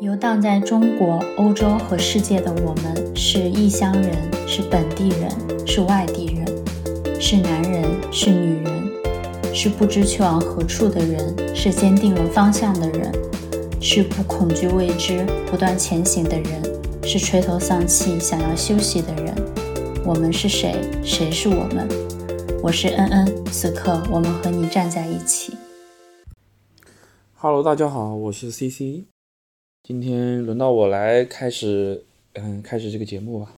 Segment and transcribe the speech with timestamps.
[0.00, 4.16] 游荡在中国、欧洲和世界的我们，是异乡人，
[4.48, 5.30] 是本地人，
[5.66, 13.12] 是外地人，是男人，是女人，是不知去往何处的人，是坚定了方向的人，
[13.78, 16.62] 是不恐惧未知、不断前行的人，
[17.04, 19.34] 是垂头丧气、想要休息的人。
[20.02, 20.80] 我们是谁？
[21.04, 21.86] 谁是我们？
[22.62, 25.52] 我是恩恩，此刻我们和你站在一起。
[27.34, 29.04] Hello，大家好，我是 CC。
[29.90, 32.04] 今天轮到我来开始，
[32.34, 33.54] 嗯，开始这个节目吧。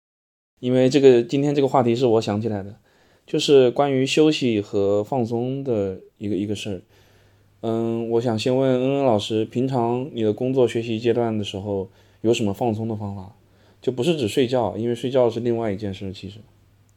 [0.62, 2.78] 因为这个今天这个话题是我想起来的，
[3.28, 6.82] 就是关于休息和放松的一个一个事儿。
[7.60, 11.90] 嗯，我想先问恩恩老师，平常你的工作学习阶段的时候
[12.22, 13.36] 有什么放松的方法？
[13.82, 16.14] 就不是指睡觉，因为睡觉是另外一件事。
[16.14, 16.38] 其实，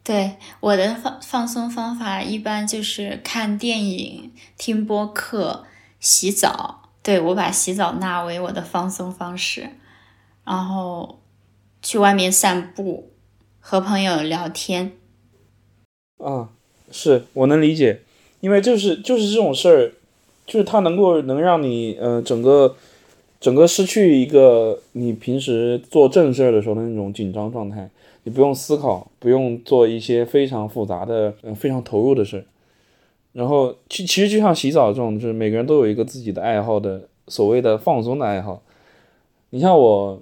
[0.01, 0.31] 对
[0.61, 5.65] 我的放放松方法一般就是看电影、听播客、
[5.99, 6.83] 洗澡。
[7.05, 9.69] 对我把洗澡纳为我的放松方式，
[10.43, 11.19] 然后
[11.83, 13.11] 去外面散步，
[13.59, 14.93] 和朋友聊天。
[16.17, 16.49] 啊，
[16.89, 18.01] 是我能理解，
[18.39, 19.91] 因为就是就是这种事儿，
[20.47, 22.75] 就是它能够能让你呃整个
[23.39, 27.87] 整个失去一个你平时做正事儿的时候的那种紧张状态，
[28.23, 32.45] 你不用思考，不用做一些非常复杂的、嗯、非常投入的事儿。
[33.35, 38.63] 然后其其实就像洗澡这种，就是每个人都有一个自己的爱好的所谓的放松的爱好。
[39.49, 40.21] 你像我，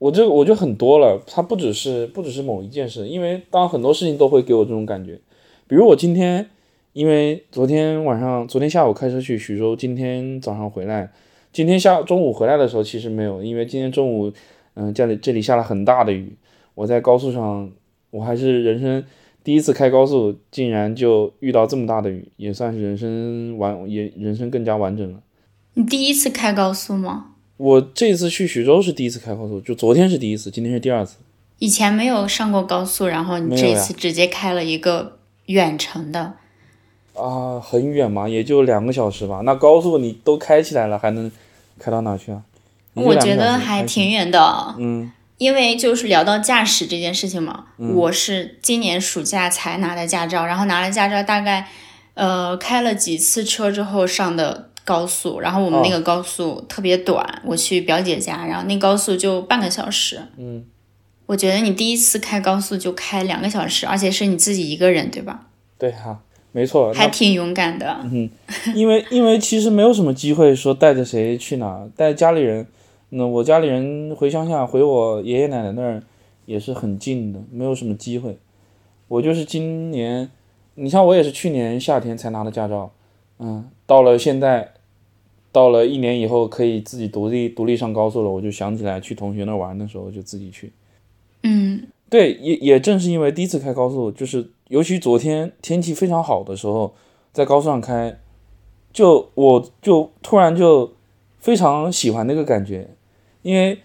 [0.00, 5.20] 我这我就很多了，它不只是不只是某一件事，因为当很多事情都会给我这种感觉。
[5.68, 6.50] 比如我今天，
[6.94, 11.12] 因为昨天晚上、昨天下午开车去徐州，今天早上回来，
[11.52, 14.32] 今天下中午回来的时候其实没有，因为今天中午，
[14.74, 16.34] 嗯，家里这里下了很大的雨，
[16.74, 17.70] 我在高速上，
[18.10, 19.04] 我还是人生。
[19.42, 25.18] 第一次开高速，竟然就遇到这么大的雨，也算是人生完也人生更加完整了。
[25.74, 27.26] 你第一次开高速吗？
[27.56, 31.16] 我这次去徐州是第一次开高速，就昨天是第一次，今天是第二次。
[31.58, 36.34] 以前没有上过高速，然后你这次直接开了一个远程的。
[37.14, 39.42] 啊，很远嘛，也就两个小时吧。
[39.44, 41.30] 那高速你都开起来了，还能
[41.78, 42.42] 开到哪去啊？
[42.94, 44.74] 我觉得还挺远的。
[44.78, 45.12] 嗯。
[45.40, 51.66] 因为就是聊到驾驶这件事情嘛，嗯、我是今年暑假才拿的驾照，然后拿了驾照大概，
[52.12, 60.20] 呃，开了几次车之后上的高速，然后我们那个高速特别短，哦、我去表姐家，然后那高速就半个小时。
[60.36, 60.62] 嗯，
[61.24, 65.46] 我觉得你第一次开高速就开两个小时，而且是你自己一个人，对吧？
[65.78, 66.18] 对哈、啊，
[66.52, 67.98] 没错，还挺勇敢的。
[68.04, 68.28] 嗯，
[68.74, 72.66] 因为因为其实没有什么机会说带着谁去哪，带家里人。
[73.10, 76.02] 那我家里人回乡下，回我爷爷奶奶那儿
[76.46, 78.38] 也是很近的，没有什么机会。
[79.08, 80.30] 我就是今年，
[80.76, 82.92] 你像我也是去年夏天才拿的驾照，
[83.40, 84.74] 嗯，到了现在，
[85.50, 90.72] 到了一年以后可以自己独立独立上高速了，我就想起来去同学那玩的时候就自己去。
[91.42, 96.94] 嗯，对，也也正是因为第一次开高速，就是尤其昨天天气非常好的时候，
[97.32, 98.20] 在高速上开，
[98.92, 100.92] 就我就突然就
[101.38, 102.90] 非常喜欢那个感觉。
[103.42, 103.78] 因为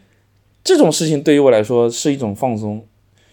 [0.64, 2.84] 这种事情对于我来说是一种放松，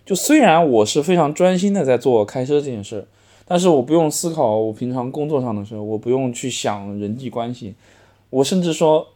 [0.05, 3.07] 就虽然我是非常专心的在做开车这件事，
[3.47, 7.75] 但是我不用思考我平常工作上的事，我不用去想人际关系，
[8.31, 9.07] 我甚至说，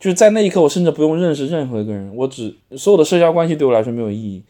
[0.00, 4.42] 就是在那一刻我甚至不用认识任何一个人，我只所有的社交关系对我来说没有意义，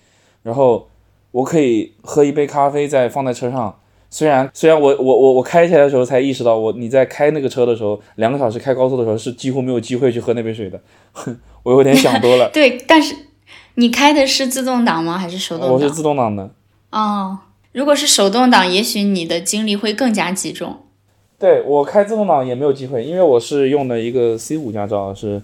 [0.43, 0.89] 然后
[1.33, 3.79] 我可以喝一杯咖啡再放在车上。
[4.11, 10.81] 虽然虽然我我我我开起来的时候才意识到，我你在开那个车的时候，两个小时开高速的时候是几乎没有机会去喝那杯水的，
[11.63, 12.49] 我有点想多了。
[12.55, 13.15] 对，但是
[13.75, 15.19] 你开的是自动挡吗？
[15.19, 15.75] 还是手动挡？
[15.75, 16.51] 我是自动挡的。
[16.91, 17.39] 哦，
[17.73, 20.75] 如果是手动挡，也许你的精力会更加集中。
[21.39, 25.43] 对我开自动挡也没有机会，因为我是用的一个 C 五驾照，是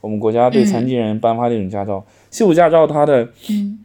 [0.00, 1.96] 我们国家对残疾人颁发的一种驾照。
[1.96, 3.80] 嗯、C 五驾照它的，嗯，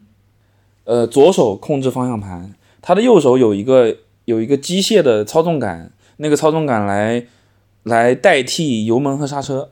[0.84, 3.96] 呃，左手控制方向盘，它的右手有一个。
[4.30, 7.24] 有一个机械的操纵杆，那个操纵杆来
[7.82, 9.70] 来代替油门和刹车。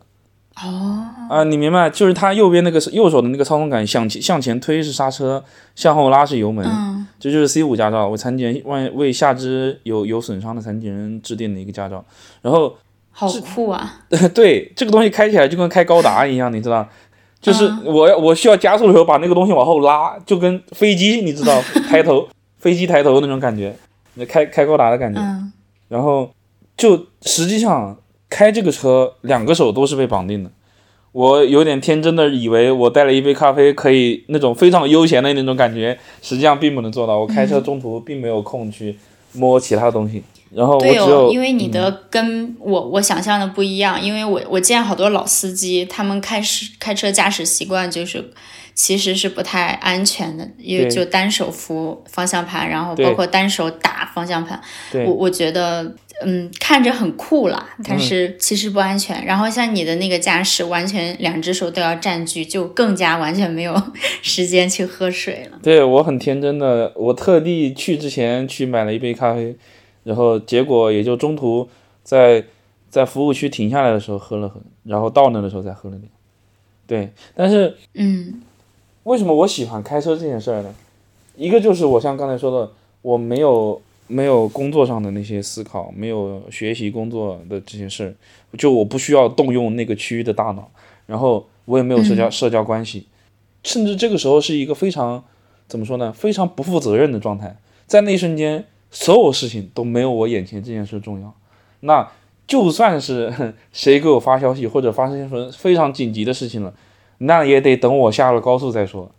[0.61, 1.89] 哦，啊，你明白？
[1.89, 5.45] 就是它右边那个右手的那个操纵杆向前向前推是刹车，
[5.77, 6.67] 向后拉是油门。
[6.67, 12.05] 嗯，这就是 C 五驾照，为残疾人为为下肢有有损伤的残疾人制定的一个驾照。
[12.43, 12.77] 然后，
[13.13, 14.01] 好酷啊！
[14.35, 16.89] 对，这个东西开起来就跟开高达一样，你知道？
[17.41, 22.29] 就是嗯我要我需要加速的时候把那个东西往后拉，就跟飞机，你知道 抬头
[22.59, 23.77] 飞机抬头那种感觉。
[24.27, 25.53] 开开高达的感觉，嗯、
[25.89, 26.31] 然后
[26.77, 27.97] 就实际上
[28.29, 30.51] 开这个车两个手都是被绑定的。
[31.13, 37.19] 我有点天真的以为我带了一杯咖啡可以那种非常悠闲的那种感觉，实际上并不能做到。
[37.19, 38.97] 我开车中途并没有空去
[39.33, 40.23] 摸其他东西。
[40.55, 48.33] 然后我对哦，因为你的跟我我想象的不一样，因为我我见好多老司机，他们开始开车驾驶习惯就是
[48.75, 54.61] 其实是不太安全的，因为就单手扶方向盘，然后包括单手打方向盘，
[54.91, 55.95] 对我我觉得。
[56.21, 59.25] 嗯，看着很酷啦，嗯但是其实不安全。
[59.25, 63.81] 然后像你的那个驾驶，完全两只手都要占据，就更加完全没有
[64.21, 65.57] 时间去喝水了。
[65.63, 69.55] 对我很天真的，我特地去之前去买了一杯咖啡，
[70.09, 71.69] 然后结果也就中途
[72.03, 72.45] 在
[72.91, 76.11] 在服务区停下来的时候喝了喝，然后到那的时候再喝了点。
[76.87, 78.43] 对，但是嗯。
[79.05, 80.75] 为什么我喜欢开车这件事儿呢？
[81.35, 82.71] 一个就是我像刚才说的，
[83.01, 88.13] 我没有没有工作上的那些思考，没有学习工作的这些事儿，
[88.59, 90.71] 就我不需要动用那个区域的大脑，
[91.07, 93.07] 然后我也没有社交、社交关系，
[93.63, 95.25] 甚至这个时候是一个非常
[95.69, 97.57] 怎么说呢，非常不负责任的状态，
[97.87, 101.35] 在那一瞬间，所有事情都没有我眼前这件事重要。
[101.81, 102.09] 那
[102.47, 103.33] 就算是
[103.73, 106.73] 谁给我发消息或者发生什么非常紧急的事情了，
[107.19, 109.11] 那也得等我下了高速再说。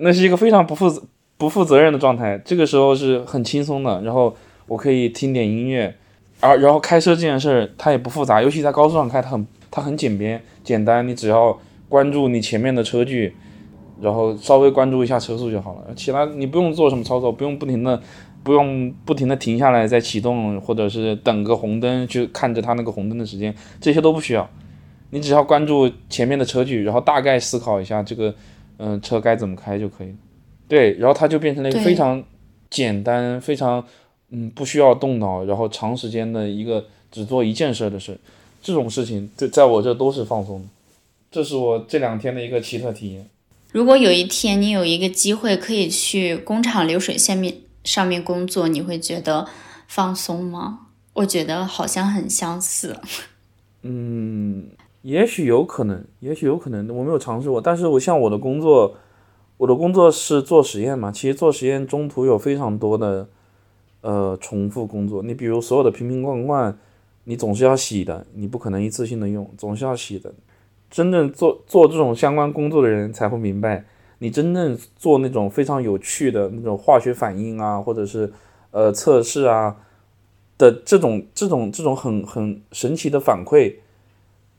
[0.00, 1.02] 那是一个非常不负
[1.36, 2.40] 不负责任的状态。
[2.44, 4.34] 这个时候是很轻松的，然后
[4.68, 5.96] 我可以听点音乐，
[6.38, 11.58] 而然后开车这件事儿它也不复杂，尤其在高速上开，它很它很简便简单，你只要
[11.88, 13.34] 关注你前面的车距，
[14.00, 15.92] 然后稍微关注一下车速就好了。
[15.96, 18.00] 其他你不用做什么操作，不用不停的
[18.42, 24.48] 不用不停的停下来再启动，或者是等个红灯去看着它那个红灯的时间，这些都不需要。
[25.10, 28.34] 你只要关注前面的车距，然后大概思考一下这个，
[28.78, 30.14] 嗯、车该怎么开就可以了。
[30.68, 32.22] 对，然后它就变成了一个非常
[32.70, 33.84] 简单、非常
[34.30, 38.16] 嗯不需要动脑，然后长时间的一个只做一件事儿的事。
[38.62, 40.68] 这种事情对在我这都是放松的，
[41.30, 43.26] 这是我这两天的一个奇特体验。
[43.72, 47.54] 如果有一天你有一个机会可以去工厂流水线面
[47.84, 49.46] 上面工作，你会觉得
[49.86, 50.86] 放松吗？
[51.12, 52.96] 我觉得好像很相似。
[53.82, 54.68] 嗯
[55.02, 57.60] 也许有可能，也许有可能，我没有尝试过。
[57.60, 58.94] 但是我像我的工作，
[59.56, 63.28] 我的工作是做实验嘛，其实做实验中途有非常多的
[64.02, 65.22] 呃重复工作。
[65.22, 66.78] 你比如所有的瓶瓶罐罐，
[67.24, 70.32] 你总是要洗的，你不可能一次性的用，总是要洗的。
[70.90, 73.86] 真正做做这种相关工作的人才会明白，
[74.20, 78.32] 你真正做那种非常有趣的那种化学反应啊，或者是
[78.70, 79.76] 呃测试啊
[80.56, 83.74] 的这种这种这种很很神奇的反馈。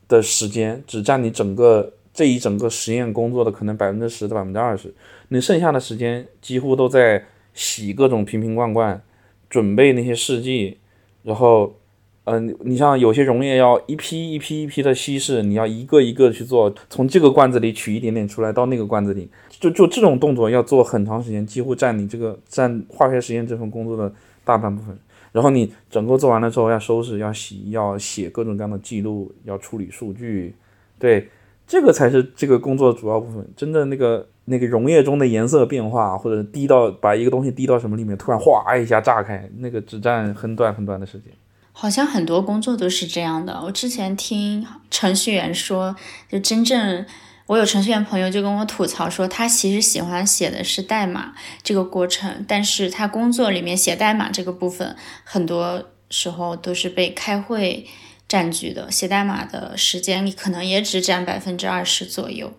[0.08, 4.92] 的时间只占你整个这一整个实验工作的可能百分之十到百分之二十，
[5.28, 7.24] 你剩下的时间几乎都在
[7.54, 9.02] 洗各种瓶瓶罐罐，
[9.48, 10.76] 准备那些试剂，
[11.22, 11.76] 然后，
[12.24, 19.30] 嗯、你像有些溶液要一批一批一批的稀释，你要一个一个去做，从这个罐子里取一点点出来到那个罐子里，
[19.62, 24.12] 就就这种动作要做很长时间，几乎占你这个占化学实验这份工作的
[24.42, 24.98] 大半部分。
[25.30, 30.52] 然后你整个做完了之后要收拾、要洗、要写各种各样的记录、要处理数据，
[30.98, 31.28] 对，
[31.64, 33.48] 这个才是这个工作的主要部分。
[33.56, 41.32] 真的那个那个溶液中的颜色变化，或者滴到把一个东西滴到什么里面，突然哗一下炸开，那个只占很短很短的时间。
[41.72, 43.58] 好像很多工作都是这样的。
[43.64, 45.96] 我之前听程序员说，
[46.28, 47.06] 就真正
[47.46, 57.86] 我有程序员朋友就跟我吐槽说，他其实喜欢写的是代码这个过程，但是他工作里面写代码这个部分，很多时候都是被开会
[58.28, 62.52] 占据的，写代码的时间可能也只占百分之二十左右。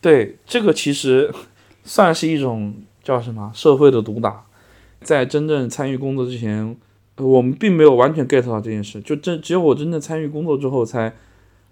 [0.00, 1.34] 对，这个其实
[1.84, 4.44] 算是一种叫什么社会的毒打。
[5.02, 6.76] 在真正参与工作之前，
[7.16, 11.12] 我们并没有完全 get 到这件事，就真只有我真正参与工作之后，才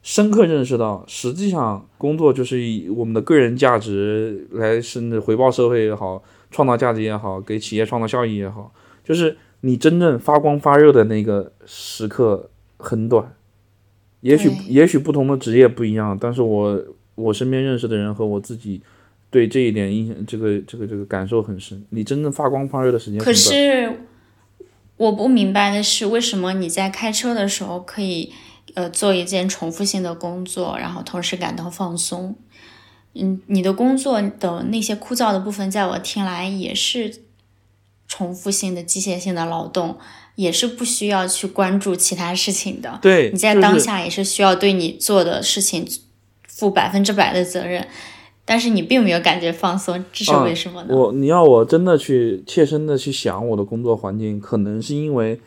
[0.05, 8.71] 深刻认识到，实际上工作就是以我们的个人价值来甚至回报社会也好，创造价值也好，给企业创造效益也好，
[9.03, 13.35] 就是你真正发光发热的那个时刻很短。
[14.21, 16.85] 也许也许不同的职业不一样，但是我
[17.15, 18.83] 我身边认识的人和我自己
[19.31, 21.83] 对这一点印象，这个这个这个感受很深。
[21.89, 24.01] 你真正发光发热的时间很可，是
[24.99, 28.31] 我不明白的是，为什么你在开车的时候可以
[28.75, 32.37] 呃做一件重复性的工作，然后同时感到放松？
[33.15, 37.23] 嗯，你的工作的那些枯燥的部分，在我听来也是
[38.09, 39.97] 重复性的、机械性的劳动，
[40.35, 42.99] 也是不需要去关注其他事情的。
[43.01, 45.87] 对，你在当下也是需要对你做的事情
[46.49, 47.87] 负百分之百的责任，
[48.45, 50.97] 但是你并没有感觉放松，这是啊为什么呢？
[50.97, 55.41] 我你要我真的去切身的去想我的工作环境，可能是因为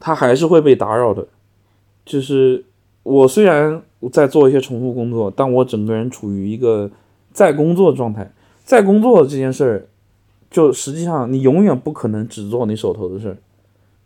[0.00, 1.28] 它还是会被打扰的。
[2.10, 2.64] 就是
[3.04, 6.90] 我虽然在做一些重复工作，但我整个人处于一个
[7.32, 8.32] 在工作状态。
[8.64, 9.88] 在工作这件事儿，
[10.50, 13.36] 就实际上你永远不可能只做你手头的事儿，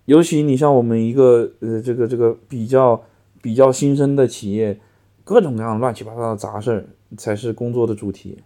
[0.05, 3.03] 尤其你像我们一个呃这个这个比较
[3.41, 4.79] 比较新生的企业，
[5.25, 6.85] 各种各样乱七八糟的杂事儿
[7.17, 8.37] 才是工作的主题。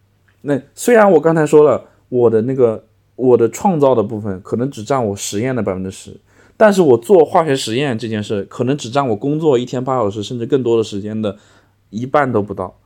[0.43, 2.85] 那虽然我刚才说了，我的那个
[3.17, 6.17] 我的创造的部分可能只占我实验的百分之十，
[6.59, 11.39] 但是我做化学实验这件事可能只占我工作一天八小时甚至更多的时间的
[11.89, 12.79] 一半都不到。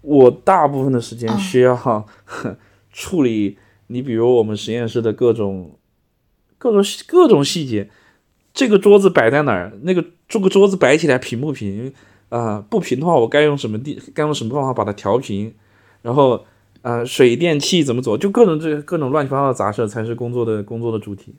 [0.00, 2.04] 我大部分的时间需要
[2.90, 3.58] 处理
[3.88, 5.78] 你比如我们实验室的各种
[6.56, 7.88] 各种各种细节，
[8.52, 11.92] 这个桌子摆在哪儿，那个这个桌子摆起来平不平
[12.30, 12.64] 啊？
[12.68, 15.54] 不平的话，我该用什么地该用什么方法把它调平？
[16.02, 16.44] 然后。
[16.80, 18.16] 呃，水电气怎么走？
[18.16, 21.34] 就各种这各种乱七八糟的杂事才是工作的工作的主题。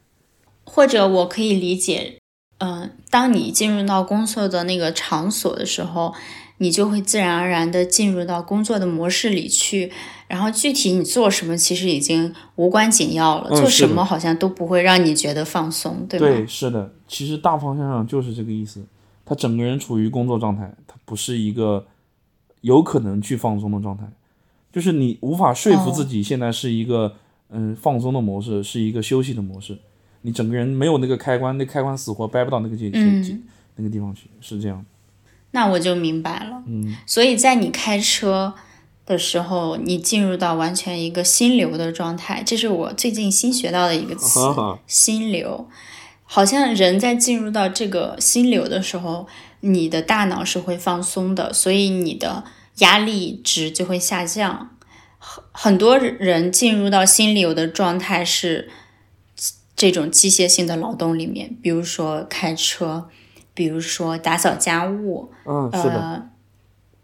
[0.71, 2.19] 或者我可以理解，
[2.59, 6.13] 嗯，当你进入到工作的那个场所的时候，
[6.59, 9.91] 你就会自然而然的进入到工作的模式里去。
[10.27, 13.49] 然后具体你做什么，其实已经无关紧要了。
[13.49, 16.27] 做什么好像都不会让你觉得放松，对吗？
[16.27, 16.93] 对，是的。
[17.07, 18.85] 其实大方向上就是这个意思。
[19.25, 21.87] 他整个人处于工作状态，他不是一个
[22.61, 24.03] 有可能去放松的状态。
[24.71, 27.15] 就是你无法说服自己，现在是一个
[27.49, 29.79] 嗯放松的模式，是一个休息的模式。
[30.21, 33.43] 你整个人没有那个开关，那开关死活掰不到那个界嗯
[33.75, 34.85] 那个地方去，是这样。
[35.51, 36.63] 那我就明白了。
[36.67, 38.53] 嗯，所以在你开车
[39.05, 44.39] 的时候，你进入到完全一个心流的状态，这是我最近新学到的一个词——
[44.85, 45.67] 心流。
[46.23, 49.27] 好像人在进入到这个心流的时候，
[49.61, 52.43] 你的大脑是会放松的，所以你的。
[52.79, 54.69] 压力值就会下降，
[55.17, 58.69] 很很多人进入到心流的状态是
[59.79, 63.07] 这种机械性的劳动里面，比如说开车，
[63.53, 66.29] 比如说打扫家务，嗯，是的，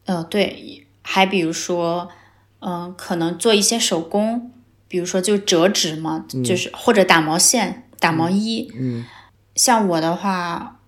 [0.03, 2.09] 呃，对，还比如说，
[2.59, 4.51] 嗯，可能做一些手工，
[4.89, 9.05] 比如说就折纸嘛，就是或者打毛线、打毛衣，嗯，
[9.55, 10.81] 像我的话，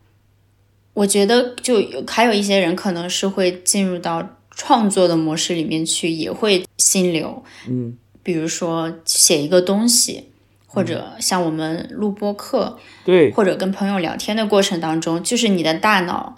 [0.93, 4.33] 我觉得就还有一些人可能是会进入到。
[4.59, 10.31] 创作的模式里面去也会心流，嗯，比如说写一个东西，
[10.77, 16.37] 或者像我们录播课，对，或者跟朋友聊天的过程当中，就是你的大脑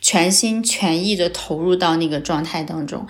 [0.00, 3.04] 全心全意的投入到那个状态当中，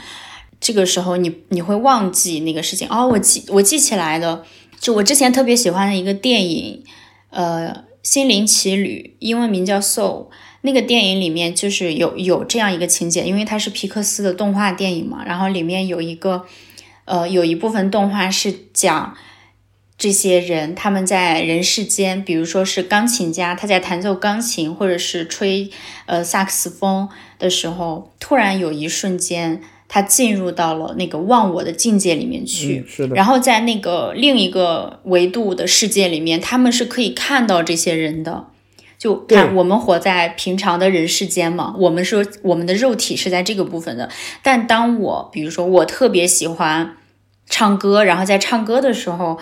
[0.58, 2.88] 这个时候你你会忘记那个事情。
[2.88, 4.42] 哦，我记我记起来的，
[4.80, 6.82] 就我之前特别喜欢的一个电影，
[7.28, 7.68] 呃，
[8.02, 10.24] 《心灵奇旅》，英文名叫《Soul》。
[10.62, 16.46] 那个电影里面就是有有这样一个情节，因为它是皮克斯的动画电影嘛，然后里面有一个，
[17.04, 19.14] 呃，有一部分动画是讲
[20.00, 25.70] 这些人他们在人世间，比如说是钢琴家，他在弹奏钢琴或者是吹
[26.06, 27.06] 呃萨克斯风
[27.38, 33.14] 的时候，突然有一瞬间他进入到了那个忘我的境界里面去，是的。
[33.14, 38.46] 然后在那个另一个维度的世界里面，他们是可以看到这些人的。
[38.96, 44.08] 就看我们活在平常的人世间嘛，我们说我们的肉体是在这个部分的。
[44.42, 46.96] 但当我比如说我特别喜欢
[47.46, 49.38] 唱歌，然后在唱歌的时候。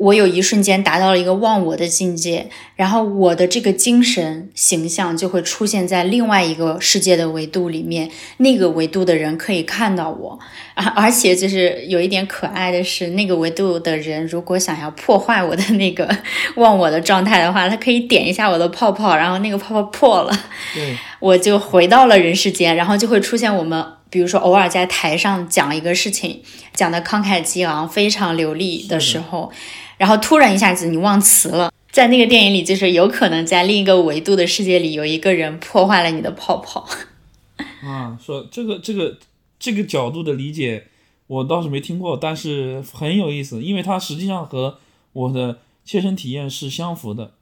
[0.00, 10.38] 我有一瞬间达到了一个忘我的境界，然后我的这个精神形象就会出现在另外一个世界的维度里面，那个维度的人可以看到我，
[10.72, 16.08] 而 而且就是有一点可爱的是，那个维度的人如果想要破坏我的那个
[16.54, 20.34] 忘我的状态的话，他可以点一下我的泡泡，然后那个泡泡破了，
[21.20, 26.40] 我就回到了人世间，然后就会出现我们，比如说偶尔在台上讲一个事情，
[26.72, 29.52] 讲的慷慨激昂、非常流利的时候。
[30.00, 36.88] 然后突然一下子你忘词了，在那个电影里，就是有可能在另一个维度的世界里，有一个人破坏了你的泡泡。
[37.84, 39.18] 啊，说这个这个
[39.58, 40.84] 这个角度的理解，
[41.26, 44.78] 我倒是没听过，但是很有意思，因为它实际上和
[45.12, 47.32] 我的切身体验是相符的。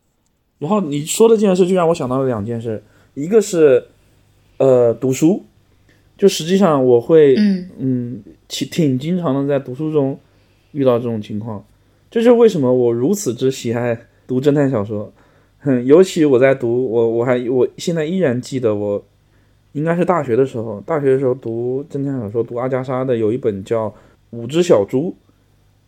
[0.58, 2.82] 然后你说的这件事，就让我想到了两件事，
[3.14, 3.86] 一个是
[4.56, 5.44] 呃读书，
[6.18, 10.18] 就实际上我会嗯嗯挺挺经常的在读书中
[10.72, 11.64] 遇到这种情况。
[12.10, 15.12] 这就是为什么我如此之喜爱读侦探小说，
[15.60, 19.04] 哼，尤其我在读我我还我现在依然记得我
[19.72, 23.88] 应该是大学的时候，大学的时候读侦探小说，读阿加莎的有一本叫
[24.30, 25.10] 《五只小猪》，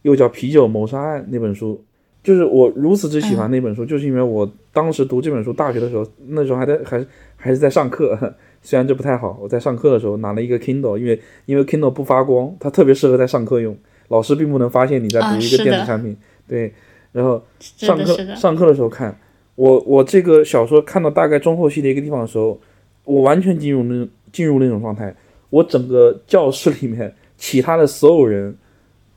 [0.02, 1.82] 又叫《啤酒谋杀案》那本书，
[2.22, 8.18] 就是我如此之喜欢那本书，就是因为我当时读这本书，大学的时候那时候还在还还是在上课，
[8.62, 13.76] 虽然这不太好，我在上课的时候拿了一个 Kindle，因为因为 Kindle 不发光，它特别适合在上课用。
[14.10, 16.72] 老师并不能发现你在读一个电子产品，对，
[17.12, 19.16] 然后上课上课的时候看，
[19.54, 22.60] 我我这个小说看到大概中后期的一个地方的时候，
[23.04, 25.14] 我完全进入那进入那种状态，
[25.50, 28.56] 我整个教室里面其他的所有人，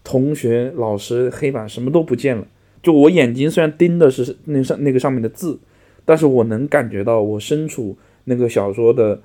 [0.03, 2.45] 同学、老师、黑板什么都不见了，
[2.81, 5.59] 就我眼睛虽然盯的是那上那个上面的字，
[6.05, 9.19] 但是我能感觉到我身处那个小说的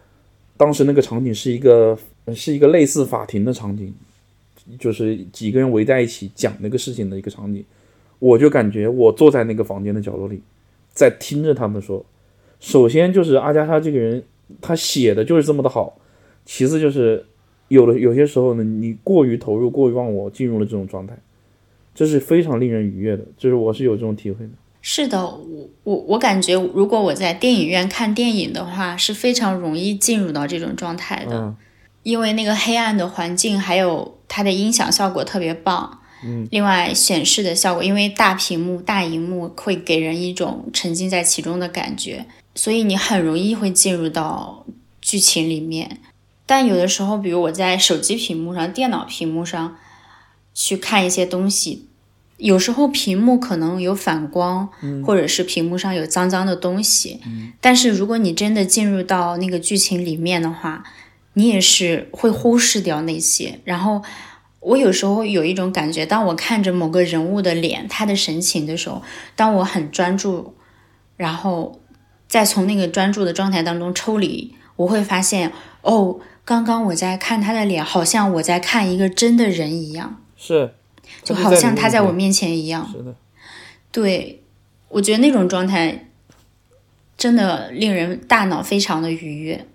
[0.57, 1.99] 当时那个场景是一个
[2.35, 3.95] 是一个类似法庭的场景，
[4.79, 7.65] 就是几个人围在一起讲那个事情的一个场景，
[8.19, 10.43] 我就感觉我坐在那个房间的角落里，
[10.93, 12.05] 在听着他们说。
[12.61, 14.25] 首先就是阿加莎这个人，
[14.61, 15.97] 他写的就是这么的好，
[16.45, 17.25] 其次就是
[17.69, 21.17] 有的有些时候呢，你过于投入、过于忘我，进入了这种状态，
[21.95, 24.51] 这是非常令人愉悦的，就是我是有这种体会的。
[24.81, 31.55] 是的，我我我感觉，如果我在电影院看电影的话，是非常容易进入到这种状态的，
[32.09, 36.01] 因为那个黑暗的环境，还有它的音响效果特别棒。
[36.25, 42.25] 嗯，另外显示的效果，因为大屏幕、大荧幕会给人一种沉浸在其中的感觉。
[42.55, 44.65] 所以你很容易会进入到
[45.03, 46.01] 剧情里面，
[46.47, 49.77] 但有的时候，比如我在手机屏幕上、电脑屏幕上
[50.55, 51.89] 去看一些东西，
[52.39, 54.71] 有时候屏幕可能有反光，
[55.05, 57.21] 或者是屏幕上有脏脏的东西。
[57.61, 60.83] 但是如果你真的进入到那个剧情里面的话，
[61.35, 63.61] 你也是会忽视掉那些。
[63.65, 64.03] 然后
[64.61, 69.03] 我有时候有一种感觉，当我看着某个人物的脸、他的神情的时候，
[69.35, 70.55] 当我很专注，
[71.17, 71.81] 然后。
[72.29, 80.75] 再从那个专注的状态当中抽离，我会发现，哦，刚刚我在看他的脸，好像我在看一个真的人一样，是，
[81.25, 82.87] 就好像他在我面前一样。
[82.93, 83.15] 是的，
[83.91, 84.43] 对，
[84.91, 86.11] 我觉得那种状态
[87.17, 89.67] 真的令人大脑非常的愉悦。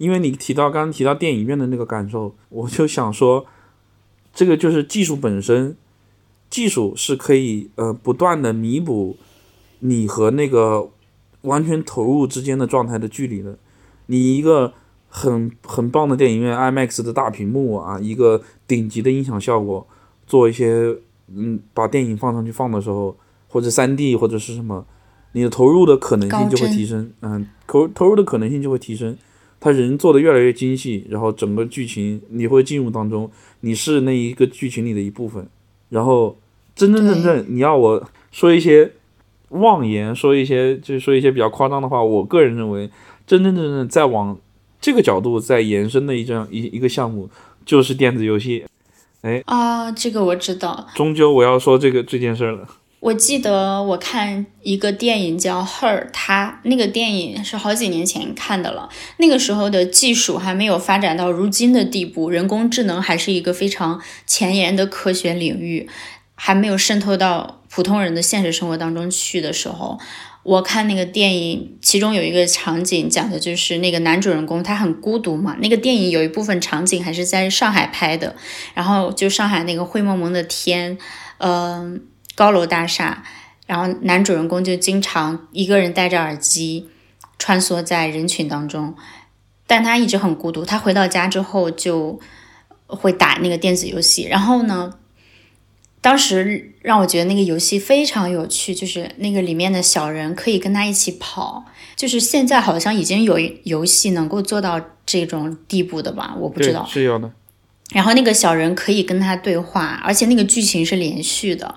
[0.00, 3.46] 因为你提到刚刚提到电影院的那个感受，我就想说，
[4.32, 5.76] 这个就是技术本身，
[6.48, 9.16] 技术是可以呃不断的弥补
[9.78, 10.90] 你和那个。
[11.44, 13.56] 完全投入之间的状态的距离的。
[14.08, 14.74] 你一个
[15.08, 19.86] 很很棒的电影院 IMAX 的大屏幕啊，一个顶级的音响效果，
[20.26, 20.94] 做一些
[21.34, 23.16] 嗯把电影放上去放的时候，
[23.48, 24.84] 或者 3D 或者是什么，
[25.32, 29.16] 你的投入的可能性就会提升，嗯，投投入的可能性就会提升。
[29.60, 35.46] 他人做的越来越精细，然后整个剧情你会进入当中，你是那一个剧情里的一部分。
[35.90, 36.36] 然后
[36.74, 38.92] 真真正正你要我说一些。
[39.50, 42.00] 妄言说一些，就是说一些比较夸张的话。
[42.00, 42.88] 我个人认为，
[43.26, 44.38] 真真正正在往
[44.80, 47.28] 这个角度在延伸的一张一一个项目，
[47.66, 48.64] 就是电子游戏。
[49.22, 50.86] 哎啊，这个我知道。
[50.94, 52.64] 终究我要说这个这件事了。
[53.00, 58.88] 我记得我看一个电影叫《Her》，它那个电影是好几年前看的了。
[59.16, 65.88] 那个时候的技术还没有发展到如今的地步，人工智能还是一个非常前沿的科学领域。
[66.42, 69.98] 还没有渗透到普通人的现实生活当中去的时候，
[70.42, 75.54] 我看那个电影，其中有一个场景讲的就是那个男主人公他很孤独嘛。
[75.60, 78.34] 那个电影有一部分场景还是在上海拍的，
[78.72, 80.96] 然后就上海那个灰蒙蒙的天，
[81.36, 82.00] 嗯，
[82.40, 83.22] 高楼大厦，
[83.66, 86.88] 然后男主人公就经常一个人戴着耳机
[87.38, 88.94] 穿梭在人群当中，
[89.66, 90.64] 但他一直很孤独。
[90.64, 92.18] 他回到家之后就
[92.86, 94.94] 会打那个电子游戏，然后呢？
[96.00, 106.34] 当时让我觉得那个游戏非常有趣，就是那个里面的小人可以跟他一起跑，就是现在好像已经有游戏能够做到这种地步的吧？
[106.38, 107.30] 我不知道是有的。
[107.92, 111.74] 然后那个小人可以跟他对话，而且那个剧情是连续的，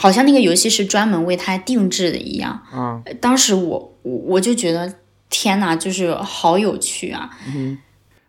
[0.00, 2.52] 好像那个游戏是专门为他定制的一样。
[2.70, 4.94] 啊，当时我我我就觉得
[5.30, 7.30] 天哪，就是好有趣啊！
[7.54, 7.78] 嗯，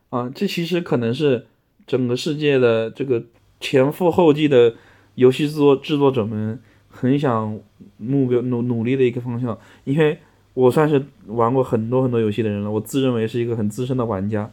[0.09, 1.45] 啊，这其实可能是
[1.85, 3.23] 整个世界的这个
[3.59, 4.75] 前赴后继的。
[5.15, 7.57] 游戏制作制作者们很想
[7.95, 10.19] 目标努努力的一个方向，因为
[10.53, 14.51] 我算是玩过很多很多游戏的人了，我自认为是一个很资深的玩家。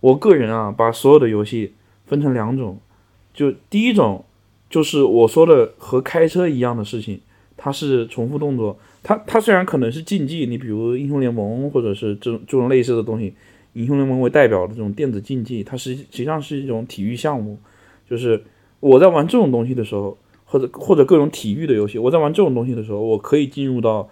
[0.00, 1.72] 我个人啊，把所有的游戏
[2.04, 2.78] 分成两种，
[3.32, 4.26] 就第一种
[4.74, 7.20] 就是我说的和开车一样的事情，
[7.56, 13.32] 它是重复动作，它它虽然可能是竞技，你比如英雄联盟或者是这种这种类似的东西，
[13.74, 17.56] 英雄联盟为代表的这种电子竞技，它实实际上是一种体育项目，
[18.10, 18.42] 就是。
[18.80, 24.06] 我在玩这种东西的时候，或者或者各种体育的游戏，我在玩这种东西的时候，我可以进入到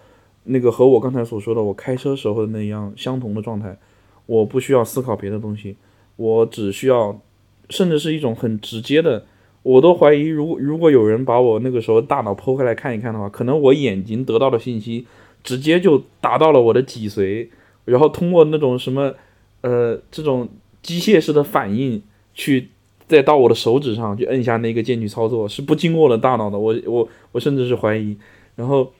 [0.45, 3.77] 那个和我刚才所说的我开车时候的那样相同的状态。
[4.25, 5.75] 我不需要思考别的东西，
[6.15, 7.21] 我只需要，
[7.69, 9.23] 甚至是一种很直接的。
[9.63, 15.07] 我都怀疑，如果如果有人把我那个时候大脑剖开来看一看的话，可能我眼睛得到的信息
[15.43, 17.47] 直接就达到了我的脊髓，
[17.85, 19.13] 然后通过那种什么
[19.61, 20.47] 呃这种
[20.81, 22.03] 机械式的反应
[22.35, 22.69] 去。
[23.05, 26.57] 再到我的手指上去摁下那个键去操作，是不经过我的大脑的。
[26.57, 28.17] 我我我甚至是怀疑。
[28.55, 28.91] 然后，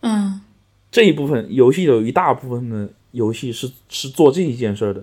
[0.00, 0.40] 嗯，
[0.90, 5.02] 这一部分游戏有一大部分的游戏是是做这一件事的。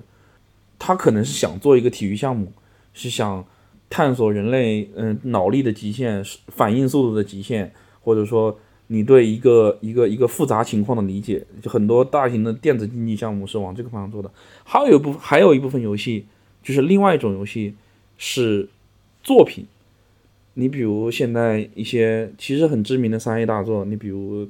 [0.78, 2.52] 他可能是想做一个体育项目，
[2.94, 3.44] 是想
[3.90, 11.46] 探索人类嗯脑力的极限、反应速度的极限，或者说你对一个一个一个复杂情况的理解。
[11.62, 14.32] 就很多大型的电子竞技项目是往这个方向做的。
[14.64, 16.26] 还有一部还有一部分游戏
[16.62, 17.76] 就是另外一种游戏
[18.18, 18.70] 是
[19.22, 19.66] 作品。
[20.56, 24.48] 你比如现在一些其实很知名的三 A 大作，你比如，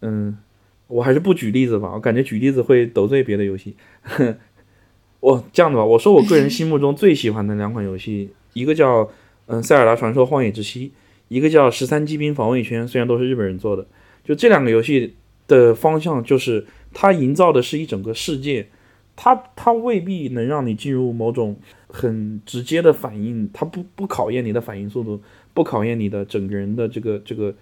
[0.00, 0.38] 嗯，
[0.86, 3.74] 我还是不举例子吧，我感觉举例子会得罪别的游戏。
[5.18, 9.10] 我这样的吧，我说我个人心目中最喜欢的两款游戏，一个叫
[9.46, 10.88] 嗯《塞尔达传说：荒野之息》，
[11.28, 12.84] 一个叫《十三机兵防卫圈》。
[12.88, 13.86] 虽然都是日本人做的，
[14.24, 15.14] 就这两个游戏
[15.46, 18.66] 的方向就是它营造的是一整个世界，
[19.14, 21.54] 它它未必能让你进入某种
[21.88, 25.20] 很直接的反应，它不不考验你的反应速度，
[25.52, 27.54] 不考验你的整个人的这个这个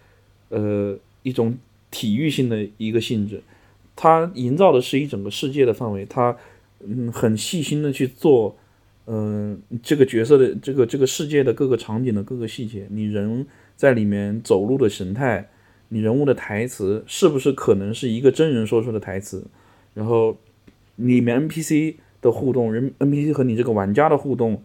[0.50, 1.56] 呃一种
[1.90, 3.42] 体育性的一个性质，
[3.96, 6.36] 它营造的是一整个世界的范围，它。
[6.84, 8.56] 嗯，很细心的去做，
[9.06, 15.48] 嗯，这个角色的这个这个世界的各个场景的各个细节，你人在里面走路的神态，
[15.88, 19.44] 你人物的台词是不是可能是一个真人说出的台词？
[19.94, 20.36] 然后
[20.94, 24.62] 里面 NPC 的互动，人 NPC 和你这个玩家的互动，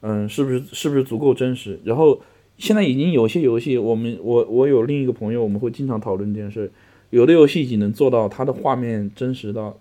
[0.00, 1.78] 嗯，是不是是不是足够真实？
[1.84, 2.22] 然后
[2.56, 6.72] 现在已经有些游戏，我们我我有另一个朋友，我们会经常讨论这件事，
[7.10, 9.78] 有的游戏已经能做到它的画面真实到。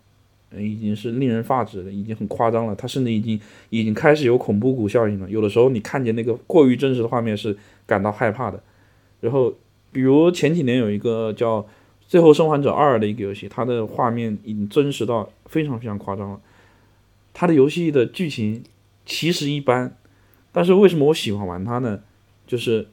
[0.62, 2.76] 已经是令人发指了，已经很夸张了。
[2.76, 3.40] 它甚至已经
[3.70, 5.30] 已经开始有恐怖谷效应了。
[5.30, 8.62] 有的时候你看见那个过于真实的画面是感到害怕的。
[9.22, 9.54] 然后，
[9.92, 11.62] 比如前几年有一个叫
[12.08, 16.42] 《最后生还者二》的一个游戏，它的画面已经真实到非常非常夸张了。
[17.34, 18.62] 它的游戏的剧情
[19.06, 19.96] 其实一般，
[20.52, 22.02] 但是为什么我喜欢玩它呢？
[22.46, 22.88] 就是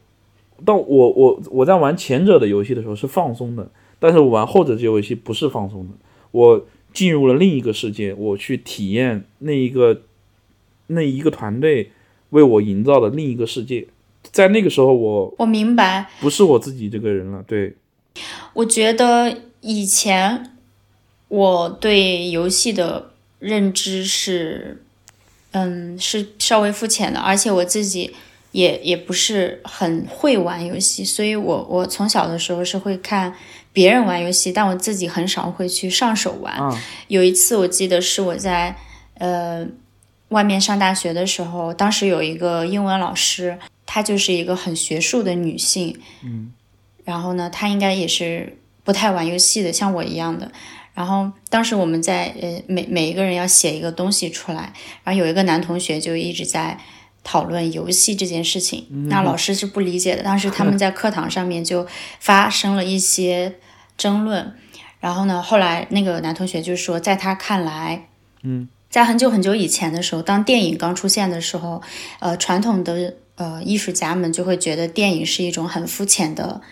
[0.65, 3.69] 到我我我在玩前者的游戏的时候是放松的，
[3.99, 5.95] 但是我玩后者这游戏不是放松的。
[6.31, 10.03] 我进入了另一个世界，我去体验那一个
[10.89, 11.93] 那一个团队
[12.31, 13.87] 为我营造的另一个世界。
[14.33, 17.43] 在那个时候，我我明白，不是我自己这个人了。
[17.47, 17.75] 对，
[18.53, 20.57] 我觉得以前
[21.29, 24.83] 我对游戏的认知是，
[25.53, 28.13] 嗯，是稍微肤浅的，而且我自己
[28.53, 33.35] 也也不是很会玩游戏，所以我我从小的时候是会看。
[33.73, 36.59] 别人玩游戏，但我自己很少会去上手玩。
[37.07, 38.75] 有一次我记得是我在
[39.15, 39.65] 呃
[40.31, 45.97] 外面上大学的时候，当时有一个英文老师，她就是一个很学术的女性。
[46.25, 46.53] 嗯，
[47.05, 50.51] 然后呢，她应该也是不太玩游戏的，像我一样的。
[50.93, 54.73] 然后当时我们在呃每每一个人要写一个东西出来，
[55.05, 56.77] 然后有一个男同学就一直在。
[57.23, 60.23] 讨论游戏这件事情，那老师是不理解的。
[60.23, 61.87] 当时他们在课堂上面就
[62.19, 63.57] 发生了一些
[63.97, 64.55] 争论，
[65.01, 68.09] 然后呢，后来那个男同学就说，在他看来，
[68.43, 71.83] 嗯，在很久很久以前的时候，当电影刚出现的时候，
[72.21, 76.63] 呃，传统的呃艺术家们就会觉得电影是一种很肤浅的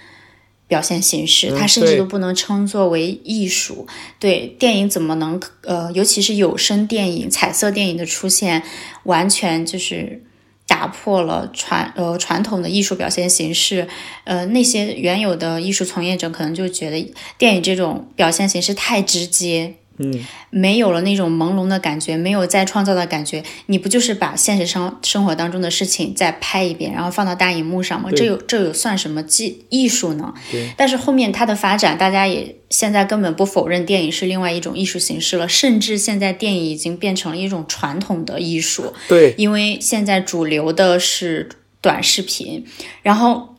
[0.66, 3.86] 表现形式，它甚至都不能称作为艺术。
[4.18, 8.62] 对电影怎么能呃，尤其是有声电影、彩色电影的出现，
[9.04, 10.24] 完全就是。
[10.68, 13.88] 打破了传呃传统的艺术表现形式，
[14.24, 19.74] 呃那些原有的艺术从业者可能就觉得电影这种表现形式太直接。
[19.98, 28.10] 嗯，没有了那种朦胧的感觉，没有再创造的感觉，你不就是把现实生生活当中的事情再拍一遍，然后放到大荧幕上吗？
[28.14, 30.32] 这有这有算什么技艺术呢？
[30.50, 30.70] 对。
[30.76, 38.92] 但是后面它的发展，大家也现在根本不否认电影是另外一种艺术形式了，甚至现在电影已经变成了一种传统的艺术。
[39.08, 41.48] 对，因为现在主流的是
[41.80, 42.64] 短视频，
[43.02, 43.57] 然后。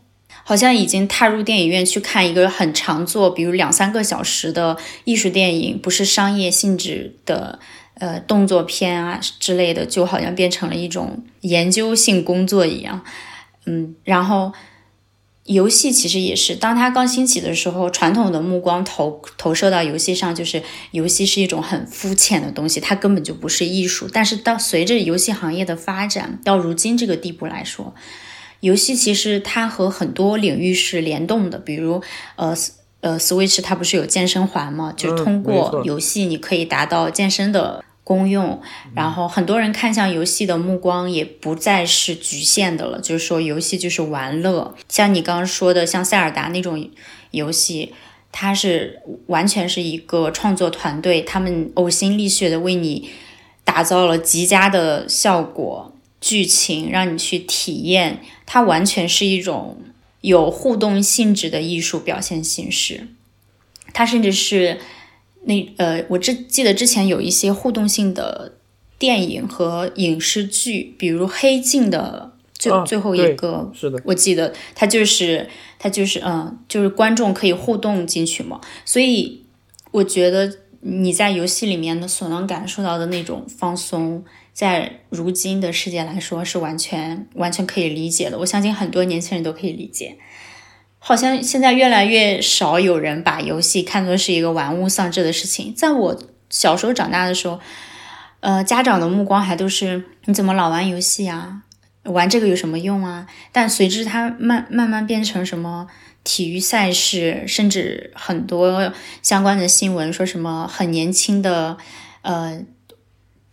[0.50, 7.60] 好像已经踏入电影院去看一个很长做，比如两三个小时的艺术电影，不是商业性质的，
[8.00, 13.04] 呃，动作片啊之类的，就好像变成了一种研究性工作一样。
[13.68, 14.52] 嗯，然后
[15.44, 24.10] 游戏其实也是，当它刚兴起的时候，传统的目光投投射到游戏上，就是游戏是一种很肤浅的东西，它根本就不是艺术。
[24.12, 27.94] 但是到随着游戏行业的发展，到如今这个地步来说。
[28.62, 32.02] 游戏其实它和很多领域是联动的，比如
[32.36, 32.56] 呃
[33.02, 34.94] 呃，Switch 它不是有健身环吗？
[34.98, 38.62] 就是通过游戏你可以达到健身的功用。
[38.94, 44.76] 然后很多人看向游戏的目光也不再是局限的了，就是说游戏就是玩乐。
[44.90, 46.90] 像你刚刚说的，像塞尔达那种
[47.32, 47.94] 游戏，
[48.34, 53.10] 它是完全是一个创作团队，他们呕心沥血的为你
[53.64, 55.96] 打造了极佳的效果。
[56.22, 58.20] 剧情让你去体验，
[58.52, 59.78] 它完全是一种
[60.22, 63.08] 有互动性质的艺术表现形式。
[63.94, 64.80] 它甚至是
[65.44, 68.56] 那呃，我之记得之前有一些互动性的
[68.98, 79.44] 电影和影视剧，比如《黑镜》的最最后一个是的，我记得它就是它就是嗯，就是观众可以互动进去嘛，所以
[79.92, 84.26] 我觉得你在游戏里面的所能感受到的那种放松，
[84.60, 88.38] 在如今的世界来说是完全完全可以理解的。
[88.40, 90.18] 我相信很多年轻人都可以理解。
[90.98, 95.74] 好像现在越来越少有人把游戏看作是一个玩物丧志的事情。
[95.74, 97.58] 在我小时候长大的时候，
[98.42, 101.64] 呃，家长的目光还都是你怎么老玩游戏啊？
[102.04, 103.28] 玩这个有什么用啊？
[103.54, 105.88] 但随之它慢慢慢变成什么
[106.26, 108.92] 体育赛事，甚至很多
[109.22, 111.78] 相关的新闻，说什么很年轻的
[112.24, 112.62] 呃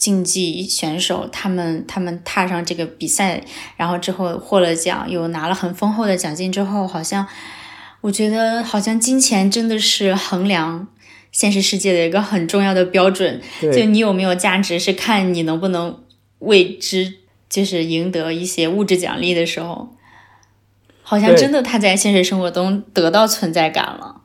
[0.07, 3.43] 竞技选手，他们他们踏上这个比赛，
[3.77, 7.27] 然后之后获了奖，又拿了很丰厚的奖金之后，好像
[8.03, 10.87] 我觉得好像金钱真的是衡量
[11.33, 13.41] 现实世界的一个很重要的标准。
[13.61, 15.99] 就你有没有价值，是看你能不能
[16.39, 17.15] 为之。
[17.49, 19.89] 就是赢得一些物质奖励的时候，
[21.03, 24.23] 好像真的他在现实生活中得到存在感了。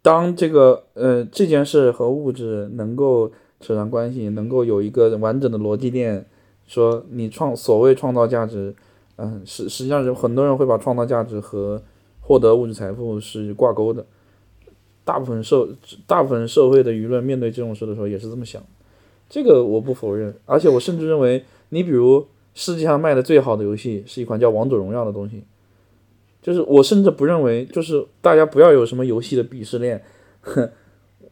[0.00, 3.32] 当这个呃这件事和物质能够
[3.66, 6.24] 扯上关系，能够有一个完整的逻辑链，
[6.66, 8.74] 说你创所谓创造价值，
[9.16, 11.82] 嗯，实实际上是很多人会把创造价值和
[12.20, 14.06] 获得物质财富是挂钩的。
[15.04, 15.68] 大部分社
[16.06, 18.62] 大部分社会的舆论面对这种事的时候也是这么想，
[19.28, 22.26] 这个我不否认，而且我甚至认为，你比如。
[22.58, 25.44] 世界上卖的最好的游戏是一款叫《王者荣耀》的东西，
[26.40, 30.02] 就是我甚至不认为，就是大家不要有什么游戏的鄙视链。
[30.40, 30.66] 哼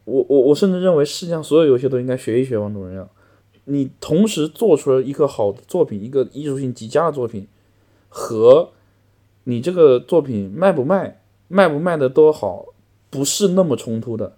[0.05, 3.03] 我我我甚至认为世界上所有游戏都应该学一学《王者荣耀》。
[3.65, 7.47] 你同时做出了一个好的作品，一个艺术性极佳的作品，
[8.09, 8.71] 和
[9.43, 12.67] 你这个作品卖不卖、卖不卖的多好，
[13.09, 14.37] 不是那么冲突的。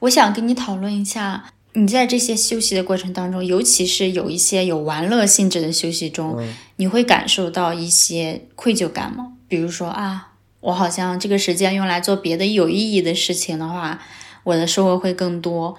[0.00, 1.52] 我想跟你讨论一下。
[1.78, 6.42] 你在这些休息的过程当中，尤其是有一些有玩乐性质的休息中，
[6.76, 9.34] 你会感受到一些愧疚感吗？
[9.46, 14.00] 比如说啊，我好像这个时间用来做别的有意义的事情的话，
[14.46, 15.76] 我的收获会更多。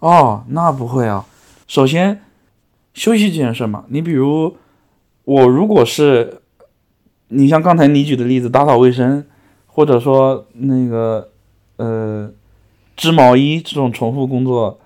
[0.00, 1.24] 哦，那不会啊。
[1.68, 2.20] 首先，
[2.92, 4.56] 休息这件事嘛，你比如
[5.24, 6.42] 我如果是
[7.28, 9.24] 你像刚才你举的例子，打扫卫生，
[9.66, 11.30] 或者说那个
[11.76, 12.28] 呃
[12.96, 14.80] 织毛衣这种重复工作。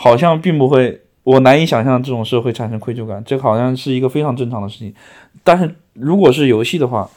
[0.00, 4.94] 好像并不会，我难以想象这种事会产生愧疚感，这好像是一个非常正常的事情。
[5.42, 7.10] 但是如果是游戏的话，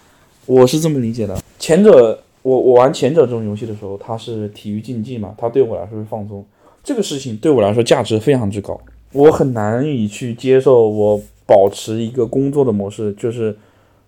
[0.47, 6.45] 我是这么理解的：前者，我我玩前者这种游戏的时候，它是体育竞技嘛，它对我来说是放松，
[6.83, 8.79] 这个事情对我来说价值非常之高。
[9.13, 13.55] 我很难以去接受我保持一个工作的模式，就是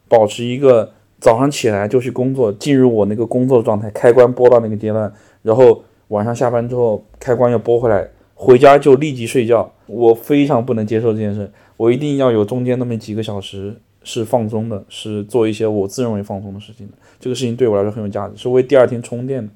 [0.07, 8.07] 保持一个早上起来就去工作，进入我那个工作状态，开关拨到那个阶段，然后晚上下班之后开关又拨回来。
[8.35, 11.49] 回家就立即睡觉，我非常不能接受这件事。
[11.77, 16.93] 我一定要有中间那么几个小时是放松的，是做一些我自认为放松的事情的。
[17.19, 19.51] 这个事情对我来说很有价值，是为第二天充电的。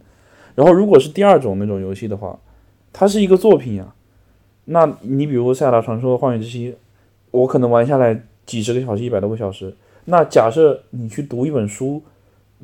[0.55, 2.39] 然后，如果是第二种那种游戏的话，
[2.91, 3.93] 它是一个作品呀。
[4.65, 6.71] 那你比如《塞尔达传说：荒野之息》，
[7.31, 9.75] 我可能玩下来几十个小时、一百多个小时。
[10.05, 12.01] 那假设你去读一本书，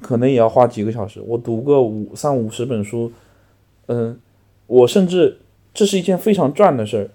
[0.02, 1.22] 可能也要花几个小时。
[1.26, 3.12] 我读个五三五十本书，
[3.88, 4.19] 嗯，
[4.67, 5.39] 我甚至。
[5.76, 7.10] 这是一件非常赚的事儿，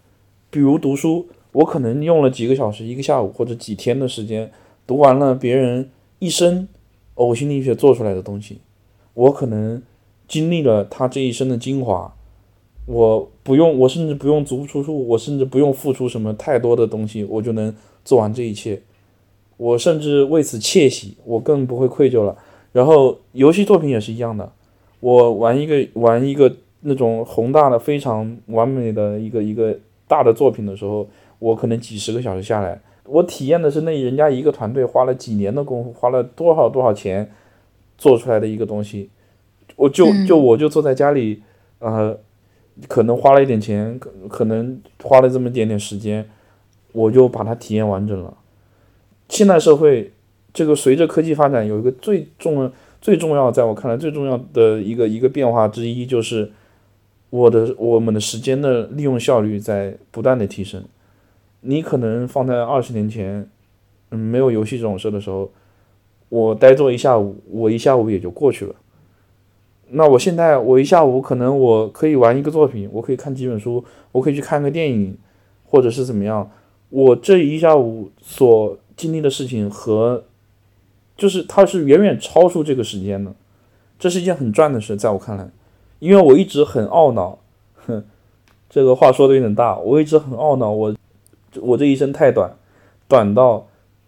[0.50, 4.48] 比如读书，我可能用了几个小时、一个下午或者几天的时间，
[4.86, 5.90] 读完了别人
[6.20, 6.68] 一生
[7.16, 8.58] 呕心沥血做出来的东西，
[9.14, 9.82] 我可能
[10.28, 12.14] 经历了他这一生的精华，
[12.86, 18.80] 我不用，我甚至不用足不出户，我甚至不用付出什么太多的东西，我就能做完这一切，
[19.56, 22.38] 我甚至为此窃喜，我更不会愧疚了。
[22.70, 24.52] 然后游戏作品也是一样的，
[25.00, 26.54] 我玩一个玩一个。
[26.82, 31.08] 那种宏大的、非常完美的一个一个大的作品的时候，
[31.38, 37.30] 我可能几十个小时下来，我体验的是那人家一个团队花了几年的功夫，花了多少多少钱
[37.96, 39.10] 做出来的一个东西，
[39.76, 41.42] 我就就我就坐在家里，
[41.78, 42.18] 呃，
[42.86, 46.28] 可能花了一点钱，可可能花了这么点点时间，
[46.92, 48.36] 我就把它体验完整了。
[49.28, 50.12] 现代社会，
[50.52, 52.70] 这个随着科技发展，有一个最重
[53.00, 56.50] 最重要，在我看来最重要的一个一个变化之一就是。
[57.30, 60.82] 我的我们的时间的利用效率在不断的提升。
[61.68, 63.46] 你可能放在二十年前，
[64.10, 65.50] 嗯，没有游戏这种事的时候，
[66.30, 68.74] 我呆坐一下午，我一下午也就过去了。
[69.90, 75.14] 那我现在我一下午可能我可以玩一个作品，我可以看几本书，我可以去看个电影，
[75.66, 76.50] 或者是怎么样。
[76.88, 80.24] 我这一下午所经历的事情和，
[81.18, 83.34] 就是它是远远超出这个时间的，
[83.98, 85.50] 这是一件很赚的事，在我看来。
[85.98, 87.38] 因为我一直很懊恼，
[87.74, 88.02] 哼，
[88.70, 89.78] 这个话说的有点大。
[89.78, 90.94] 我一直很懊恼，我
[91.60, 92.52] 我这一生太短，
[93.06, 93.66] 短到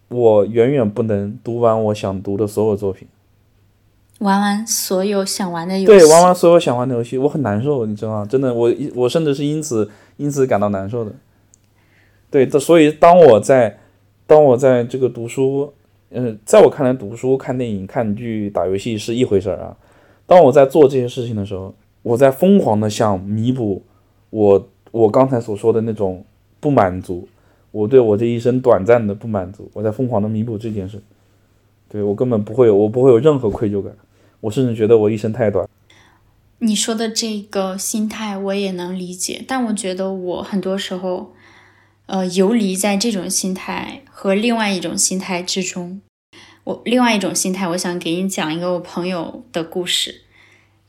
[0.08, 3.08] 我远远不能读完我想读的所有作品，
[4.18, 8.26] 玩完所有想玩的游戏，对，玩完所有想玩的游戏，我很难受，你知道吗？
[8.28, 11.12] 真的，我我甚至是因此因此感到难受的。
[12.30, 13.78] 对，这所以当我在
[14.26, 15.72] 当我在这个读书，
[16.10, 19.76] 嗯，在我看来，读书、看电影、看剧、打游戏是一回事儿啊。
[20.26, 23.82] 当我在做这些事情的时候，我在疯狂的想弥补
[24.30, 26.24] 我我刚才所说的那种
[26.60, 27.28] 不满足，
[27.72, 31.00] 我对我这一生短暂的不满足，我在疯狂的弥补这件事。
[31.88, 33.92] 对我根本不会有，我不会有任何愧疚感，
[34.40, 35.68] 我甚至觉得我一生太短。
[36.58, 41.32] 你说的这个心态我也能理解，但我觉得我很多时候。
[42.06, 46.00] 呃，游离在这种心态和另外一种心态之中。
[46.64, 50.22] 我另外一种心态，我想给你讲一个我朋友的故事。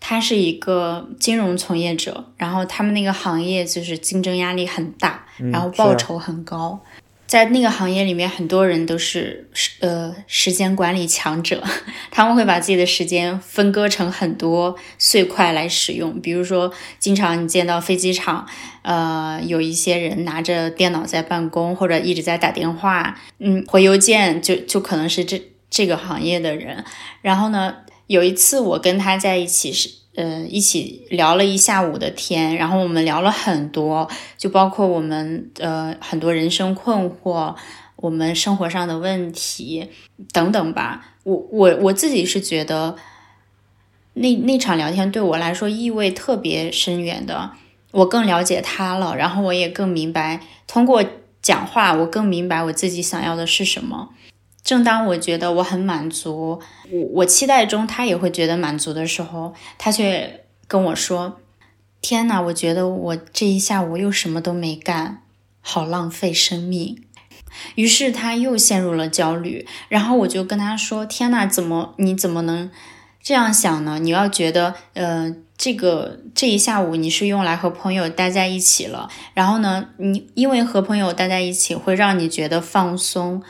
[0.01, 6.81] 他是一个金融从业者，然后他们那个行业就是竞争压力很大，然后报酬很高。
[7.27, 9.47] 在那个行业里面，很多人都是
[9.79, 11.63] 呃时间管理强者，
[12.11, 16.19] 他们会把自己的时间分割成很多碎块来使用。
[16.19, 18.45] 比如说，经常你见到飞机场，
[18.81, 26.83] 呃，有一些人拿着电脑在办公，或者一直在打电话，嗯，回邮件，就就可能是这这个行业的人。
[27.21, 27.73] 然后呢，
[28.11, 29.89] 有一次我跟他在一起是。
[30.13, 34.05] 呃，一起聊了一下午的天，然后我们聊了很多，
[34.37, 37.55] 就包括我们呃很多人生困惑，
[37.95, 39.87] 我们生活上的问题
[40.33, 41.15] 等等吧。
[41.23, 42.97] 我我我自己是觉得，
[44.15, 47.51] 那那场聊天对我来说意味特别深远的。
[47.91, 51.01] 我更了解他了，然后我也更明白，通过
[51.41, 54.09] 讲话，我更明白我自己想要的是什么。
[54.71, 56.57] 正当我觉得我很满足，
[56.89, 61.41] 我我期待中他也会觉得满足的时候，他却跟我说
[61.99, 65.23] ：“天哪，我觉得我这一下午又什么都没干，
[65.59, 67.03] 好浪费生命。”
[67.75, 69.67] 于是他又陷入了焦虑。
[69.89, 72.71] 然后我就跟他说：“天哪，怎么你怎么能
[73.21, 73.99] 这样想呢？
[73.99, 83.43] 你要觉得，呃，这个这一下午你是用来和朋友待在一起了，然后呢，你因为和朋友待在一起会让你觉得放松。”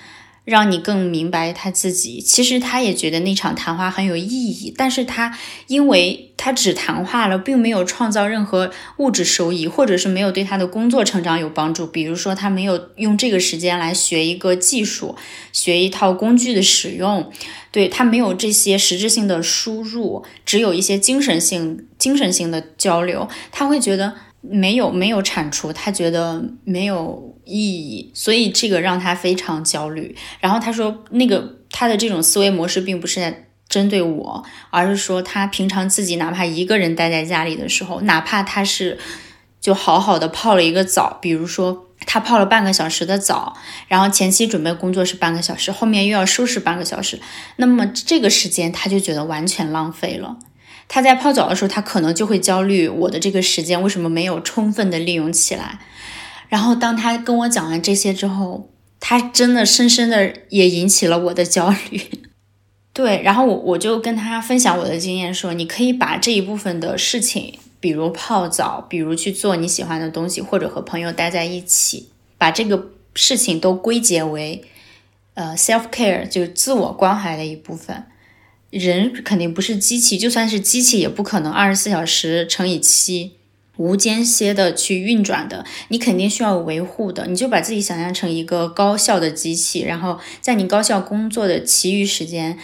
[0.44, 2.20] 让你更明白他自己。
[2.20, 11.86] 其实他也觉得那场谈话很有意义，但是他因为他只谈话了，并没有创造任何物质收益，或者是没有对他的工作成长有帮助。
[11.86, 15.16] 比如说，他没有用这个时间来学一个技术，
[15.54, 17.32] 学一套工具的使用，
[17.72, 24.16] 对他没有这些实质性的输入，只有一些精神性、精神性的交流，他会觉得。
[24.44, 30.16] 没有没有产出，他觉得没有意义，所以这个让他非常焦虑。
[30.40, 38.98] 然后他说，那个他的这种思维模式并不是在针对我，而是说他平常自己哪怕一个人待在家里的时候，哪怕他是
[39.60, 43.56] 就好好的泡了一个澡，比如说他泡了半个小时的澡，
[43.88, 47.20] 然后前期准备工作是半个小时，后面又要收拾半个小时，
[47.58, 50.38] 那么这个时间他就觉得完全浪费了。
[50.88, 55.80] 他在泡澡的时候，他可能就会焦虑，我的这个时间为什么没有充分的利用起来？
[56.52, 62.02] 然后当他跟我讲完这些之后，他真的深深的也引起了我的焦虑。
[62.92, 74.62] 对，然后我我就跟他分享我的经验，说你可以把这一部分的事情，比如泡澡，比如去做你喜欢的东西，或者和朋友待在一起，把这个事情都归结为，
[75.36, 78.04] 呃，self care，就是自我关怀的一部分。
[78.70, 83.38] 人肯定不是机器，就算是机器，也不可能二十四小时乘以七
[83.78, 85.66] 无间歇的去运转的。
[85.90, 87.28] 你肯定需要维护的。
[87.28, 92.58] 你就把自己想象成一个高效的机器，然后在你高效工作的其余时间，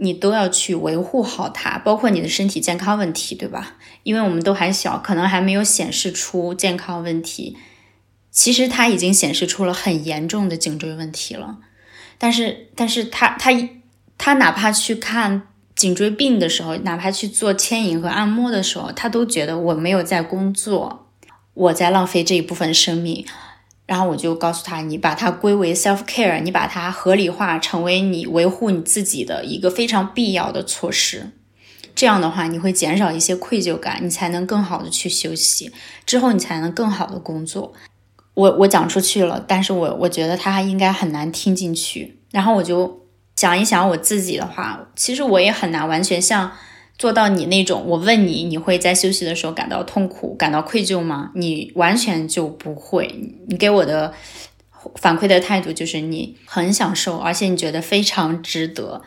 [0.00, 3.76] 你都要去维护好它，包括你的身体健康问题，对吧？
[4.02, 7.56] 因为我们都还小，可能还没有显示出健康问题，
[8.30, 11.58] 其实它已经显示出了很严重的颈椎问题了。
[12.16, 13.52] 但是，但是他他。
[14.20, 15.46] 他哪怕去看
[15.78, 21.06] 颈椎病的时候，哪怕去做牵引和按摩的时候，他都觉得我没有在工作，
[21.54, 23.24] 我在浪费这一部分生命。
[23.86, 31.30] 然后我就告诉他，你把它归为 self care，你把它合理化，成为你维护你自己的一个非常必要的措施。
[31.94, 35.70] 这样的话，你会减少一些愧疚感，你才能更好的去休息，
[36.04, 37.72] 之后你才能更好的工作。
[38.34, 42.18] 我我讲出去了，但是我我觉得他还应该很难听进去。
[42.32, 43.07] 然后我就。
[43.38, 46.50] 想一想我自己的话，其实我也很难完全像
[46.98, 47.84] 做到你那种。
[47.86, 51.30] 我问你，你会在休息的时候感到痛苦、感到愧疚吗？
[51.36, 53.06] 你完全就不会。
[53.46, 54.12] 你给我的
[54.96, 59.02] 反馈的态度就是你很享受，而且你觉得非常值得。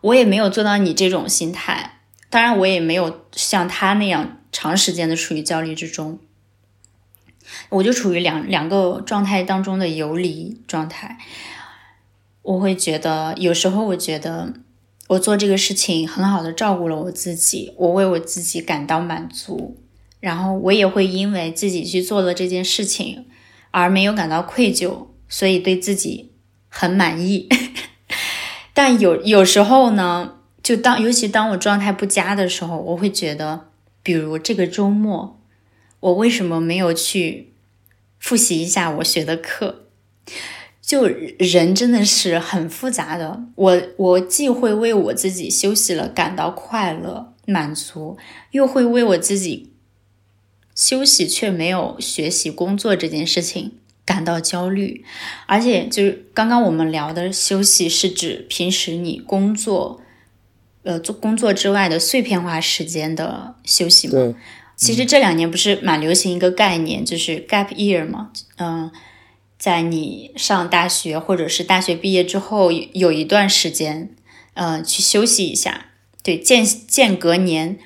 [0.00, 1.98] 我也没有做到你这种心态，
[2.30, 6.18] 当然我也没有像他那样长时间的处于焦虑之中。
[7.68, 11.18] 我就处于两两个状态当中的游离状态。
[12.42, 14.54] 我会觉得有时候我觉得
[15.08, 19.76] 我做这个事情很好的照顾了我自己，我为我自己感到满足，
[20.20, 23.26] 然后我也会因为自己去做了这件事情
[23.70, 26.32] 而没有感到愧疚，所以对自己
[26.68, 27.48] 很满意。
[28.72, 33.68] 但有有时候呢，就当尤其当我状态不佳的时候，我会觉得，
[34.02, 35.40] 比如这个周末，
[36.00, 37.52] 我为什么没有去
[38.18, 39.86] 复习一下我学的课？
[40.80, 41.06] 就
[41.38, 48.16] 人真的是很复杂的，我我既会为我自己休息了感到快乐满足，
[48.50, 49.72] 又会为我自己
[50.74, 53.72] 休息却没有学习工作这件事情。
[54.02, 55.04] 感到焦虑，
[55.46, 60.00] 而且就是刚刚我们聊的休息，是指平时你工作，
[60.82, 64.34] 呃，做工作之外的碎片化时间的休息嘛。
[64.74, 68.32] 其实这两年不是蛮流行一个概念，就是 gap year 嘛。
[68.56, 68.90] 嗯，
[69.60, 74.10] 在你上大学或者是大学毕业之后，有一段时间，
[74.54, 75.86] 呃，去休息一下，
[76.24, 77.78] 对，间间隔年，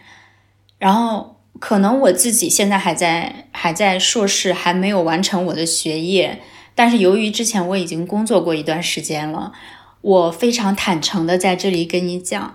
[0.78, 1.34] 然后。
[1.60, 6.40] 可能我自己现在还在还在硕士，还没有完成我的学业。
[6.74, 9.52] 但是由于之前我已经工作过一段时间了，
[10.02, 12.54] 我非常坦诚的在这里跟你讲，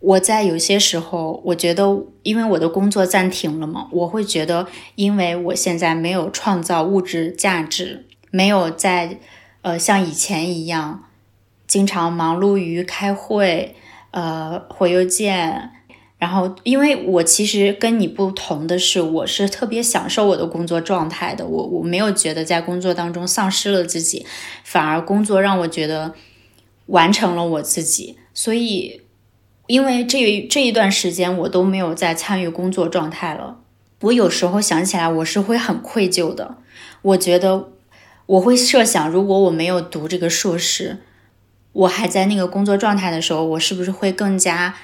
[0.00, 4.66] 我在有些时候，我觉得因为我的工作暂停了嘛，我会觉得，
[4.96, 9.20] 因为我现在没有创造物质价值，没有在
[9.62, 11.04] 呃像以前一样，
[11.68, 13.76] 经常忙碌于开会，
[14.10, 15.70] 呃回邮件。
[16.18, 21.46] 然后，因为我其实跟你不同的是，我是特别享受我的工作状态的。
[21.46, 24.26] 我我没有觉得在工作当中丧失了自己，
[24.64, 26.14] 反而工作让我觉得
[26.86, 28.18] 完成了我自己。
[28.32, 29.02] 所以，
[29.68, 33.58] 因为这这一段时间我都没有在参与工作状态了，
[34.00, 36.56] 我有时候想起来我是会很愧疚的。
[37.02, 37.68] 我觉得
[38.26, 40.98] 我会设想，如果我没有读这个硕士，
[41.72, 44.74] 我还在那个工作状态的时候，我是不是会更加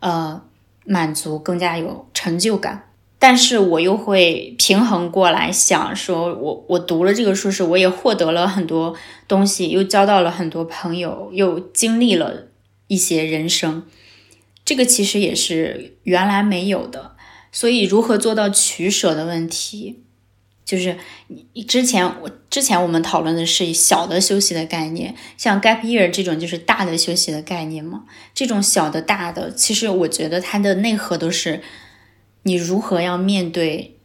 [0.00, 0.42] 呃。
[0.86, 8.96] 满足更加有成就感，但是我又会平衡过来想，说我我读了这个硕士，我也获得了很多
[9.28, 12.48] 东西，又交到了很多朋友，又经历了
[12.88, 13.84] 一些人生，
[14.64, 17.14] 这个其实也是原来没有的，
[17.52, 20.02] 所以如何做到取舍的问题。
[20.70, 20.96] 就是
[21.26, 28.04] 你之前我之前我们讨论的是小的休息的概念，像 gap year 这种就是大的休息的概念嘛。
[28.32, 31.60] 这种小的大的，其实我觉得它的内核都是
[32.44, 33.96] 你如何要面对，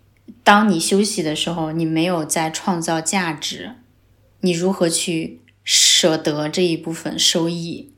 [0.43, 3.73] 当你休息的时候，你没有在创造价值，
[4.39, 7.93] 你如何去舍得这一部分收益？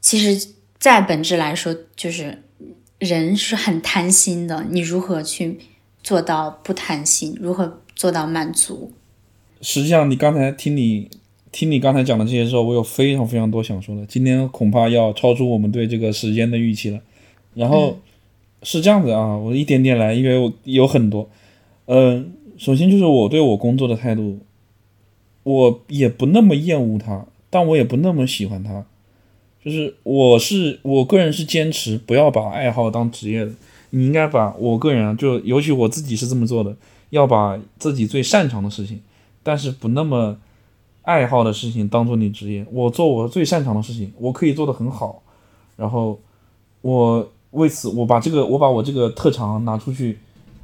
[0.00, 2.42] 其实，在本质来说，就是
[2.98, 5.60] 人是很贪心的，你如何去
[6.02, 7.36] 做到不贪心？
[7.38, 7.82] 如何？
[7.98, 8.92] 做到满足。
[9.60, 11.10] 实际上，你刚才听你
[11.50, 14.06] 听你刚才讲的这些时候，我有非常非常多想说的。
[14.06, 17.00] 今天恐怕要超出我们对这个时间的预期了。
[17.54, 17.98] 然后
[18.62, 21.28] 是这样子啊，我一点点来，因为我有很多。
[21.86, 24.38] 嗯，首先就是我对我工作的态度，
[25.42, 28.86] 我也不那么厌恶它，但我也不那么喜欢它。
[29.64, 33.50] 就是我是我个人是坚持不要把爱好当职业的。
[33.90, 36.76] 你应该把我个人啊，就尤其我自己是这么做的。
[37.10, 39.00] 要把自己最擅长的事情，
[39.42, 40.36] 但是不那么
[41.02, 42.66] 爱好的事情当做你职业。
[42.70, 45.22] 我做我最擅长的事情，我可以做得很好。
[45.76, 46.18] 然后
[46.82, 50.18] 我为此，我把这个，我把我这个特长拿出去，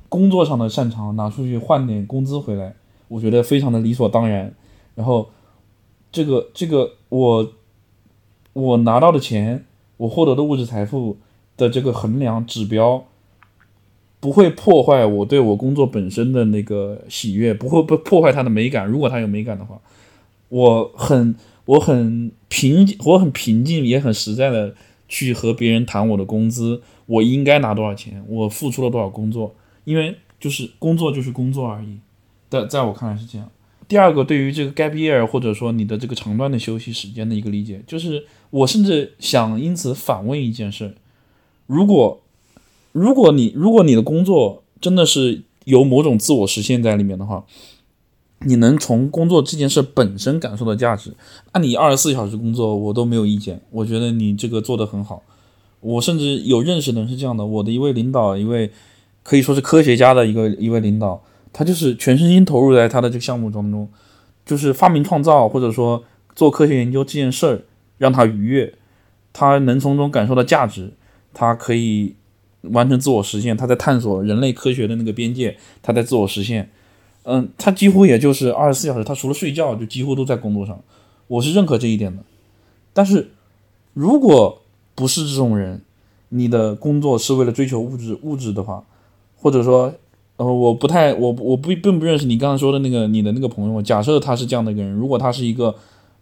[0.08, 2.74] 工作上的擅长拿出去换点工资回来，
[3.08, 4.52] 我觉得非常的理所当然。
[4.94, 5.30] 然后
[6.12, 7.52] 这个这个我
[8.52, 9.64] 我拿到的钱，
[9.96, 11.16] 我获得的物质财富
[11.56, 13.04] 的这个衡量指标。
[14.24, 18.86] 不会破坏我对我工作本身的那个喜悦，不会不破坏它的美感。
[18.86, 19.78] 如果它有美感的话，
[20.48, 21.34] 我很
[21.66, 24.74] 我很平静，我很平静，也很实在的
[25.10, 29.54] 去和别人谈我的工资，我应该拿多少钱，我付出了多少工作，
[29.84, 31.98] 因为就是工作就是工作而已。
[32.48, 33.46] 在在我看来是这样。
[33.86, 40.94] 第二个，对于这个 gap year 或者说你的这个长段的休息时间的一个理解，就是我甚至想因此反问一件事：
[41.66, 42.22] 如果。
[42.94, 47.44] 如果你如果你的工作真的是有某种自我实现在里面的话，
[48.46, 51.12] 你能从工作这件事本身感受到价值，
[51.52, 53.60] 那你二十四小时工作我都没有意见。
[53.72, 55.24] 我觉得你这个做得很好。
[55.80, 58.70] 我甚至有认识的人是这样的，我的一位领导，一位
[59.24, 61.20] 可以说是科学家的一个一位领导，
[61.52, 63.88] 他就是全身心投入在他的这个项目当中，
[64.46, 66.04] 就是发明创造或者说
[66.36, 67.62] 做科学研究这件事儿
[67.98, 68.72] 让他愉悦，
[69.32, 70.92] 他能从中感受到价值，
[71.32, 72.14] 他可以。
[72.70, 76.70] 完成自我实现，他在探索人类科学的那个边界，他在自我实现。
[77.24, 80.78] 嗯，他几乎也就是二十四小时，他除了睡觉就几乎都在工作上。
[81.26, 82.22] 我是认可这一点的。
[82.92, 83.30] 但是
[83.94, 84.60] 如果
[84.94, 85.80] 不是这种人，
[86.28, 88.84] 你的工作是为了追求物质物质的话，
[89.36, 89.92] 或者说，
[90.36, 93.80] 呃，我不太我我不并不认识你刚刚说的那个你的那个朋友。
[93.80, 95.74] 假设他是这样的一个人，如果他是一个，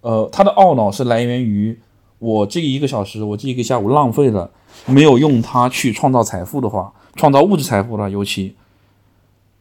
[0.02, 1.76] 呃，他的懊恼是来源于
[2.22, 4.48] 我这一个小时，我这一个下午浪费了，
[4.86, 8.54] 没有用它去创造财富的话，创造物质财富的，尤其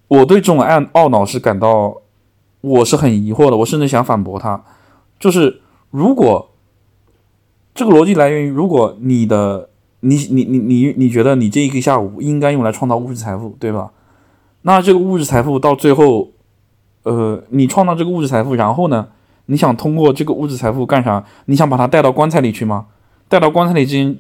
[0.08, 1.98] 我对这种懊懊恼是感到，
[2.62, 4.64] 我是很疑惑的，我甚至想反驳他，
[5.20, 6.52] 就是如果
[7.74, 9.70] 这个逻辑来源于，如果你的
[10.02, 13.92] 你你你你你觉得你这一个下午应该用来创造物质财富，对吧？
[14.62, 16.30] 那这个物质财富到最后，
[17.02, 19.08] 呃，你创造这个物质财富，然后呢，
[19.52, 21.22] 你想通过这个物质财富干啥？
[21.46, 22.86] 你想把它带到棺材里去吗？
[23.28, 24.18] 带到棺材里进，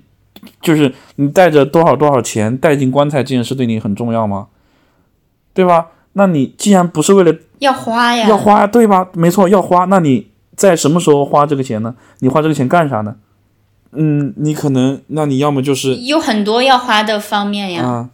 [0.62, 4.48] 就是你带着多少多少钱带进棺材这件事对你很重要吗？
[5.54, 5.88] 对吧？
[6.14, 9.08] 那你既然不是为了要花呀，要花，对吧？
[9.14, 9.86] 没错，要花。
[9.86, 10.28] 那你
[10.58, 11.96] 在什么时候花这个钱呢？
[12.20, 13.16] 你花这个钱干啥呢？
[13.94, 17.86] 嗯，你可能，那你要么就是有很多要花的方面呀。
[17.86, 18.10] 啊，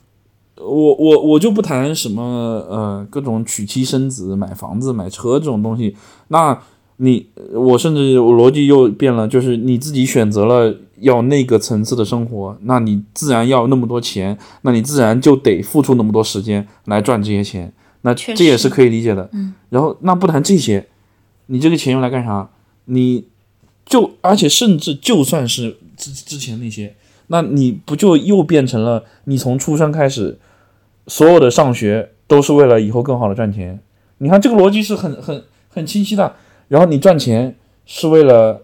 [0.57, 5.95] 我我我就不谈什么呃各种娶妻生子、买房子、买车这种东西。
[6.30, 6.59] 那
[6.98, 17.72] 你我甚至我逻辑又变了，就是你自己选择了要那个层次的生活，那你自然要那么多钱，那你自然就得付出那么多时间来赚这些钱。
[18.02, 19.30] 那这也是可以理解的。
[19.34, 19.54] 嗯。
[19.70, 20.88] 然后那不谈这些，
[21.48, 22.50] 你这个钱用来干啥？
[22.86, 23.26] 你。
[23.89, 26.93] 就而且甚至就算是之之前那些，
[27.28, 30.38] 那你不就又变成了你从出生开始，
[31.08, 33.80] 所有的上学都是为了以后更好的赚钱？
[34.18, 36.36] 你看这个逻辑是很很很清晰的。
[36.68, 37.55] 然后你赚钱
[37.86, 38.61] 是为了，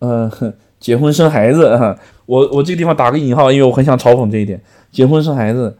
[0.00, 0.30] 嗯，
[0.80, 1.78] 结婚生孩子。
[2.26, 5.76] 我我这个地方打个引号，因为我很想嘲讽这一点：结婚生孩子，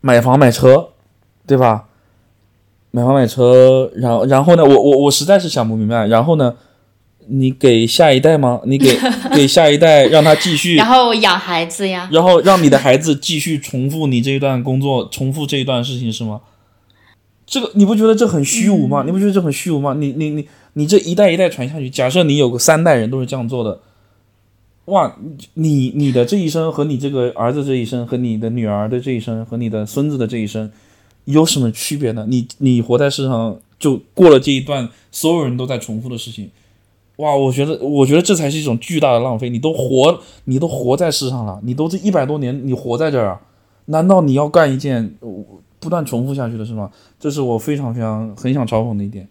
[0.00, 0.90] 买房买车，
[1.46, 1.86] 对吧？
[2.90, 4.64] 买房买车，然后然后呢？
[4.64, 6.06] 我我我实在是想不明白。
[6.06, 6.54] 然后呢？
[7.30, 8.62] 你给下一代吗？
[8.64, 8.96] 你给
[9.36, 16.40] 给下一代，让他继续，然后养孩子呀，然后让你的孩子继续重复你这一段工作，重复这一段事情是吗？
[17.46, 19.02] 这个你不觉得这很虚无吗？
[19.04, 19.94] 你不觉得这很虚无吗？
[19.98, 20.48] 你你你
[20.78, 23.80] 你这一代一代传下去，假设你有个三代人都是这样做的，
[24.84, 25.16] 哇，
[25.54, 30.70] 你你的这一生和你这个儿子这一生和你的女儿的这一生和你的孙子的这一生
[31.24, 32.24] 有什么区别呢？
[32.28, 36.48] 你你活在世上就过了这一段所有人都在重复的事情。
[37.16, 39.50] 哇，我觉得，我觉得这才是一种巨大的浪费。
[39.50, 43.40] 你都活，你都活在世上了，你都这一百多年，你活在这儿，
[43.86, 45.12] 难道你要干一件
[45.80, 46.88] 不断重复下去的是吗？
[47.18, 49.28] 这是我非常非常很想嘲讽的一点。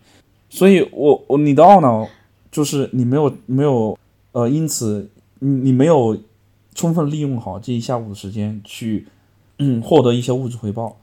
[0.50, 2.08] 所以，我我你的懊恼
[2.52, 3.98] 就是你没有没有
[4.32, 6.18] 呃，因此你你没有
[6.74, 9.08] 充分利用好这一下午的时间去
[9.60, 10.98] 嗯获得一些物质回报。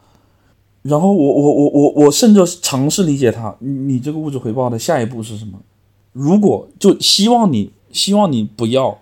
[0.82, 5.58] 然后我我我我我甚至尝试理解他，你这个物质回报的下一步是什么？
[6.12, 8.98] 如果就希望你，希望你不要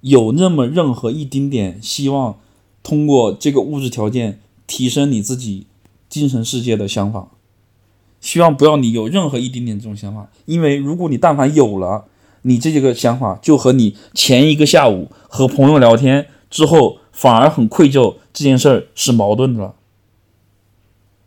[0.00, 2.38] 有那么任何一丁点希望
[2.82, 5.66] 通过这个物质条件提升你自己
[6.08, 7.28] 精神世界的想法，
[8.26, 12.06] 希望不要你有任何一丁点这种想法，因为如果你但凡有了，
[12.42, 19.74] 你这几个想法就和你前一个下午和朋友聊天之后反而很愧疚这件事儿是矛盾的。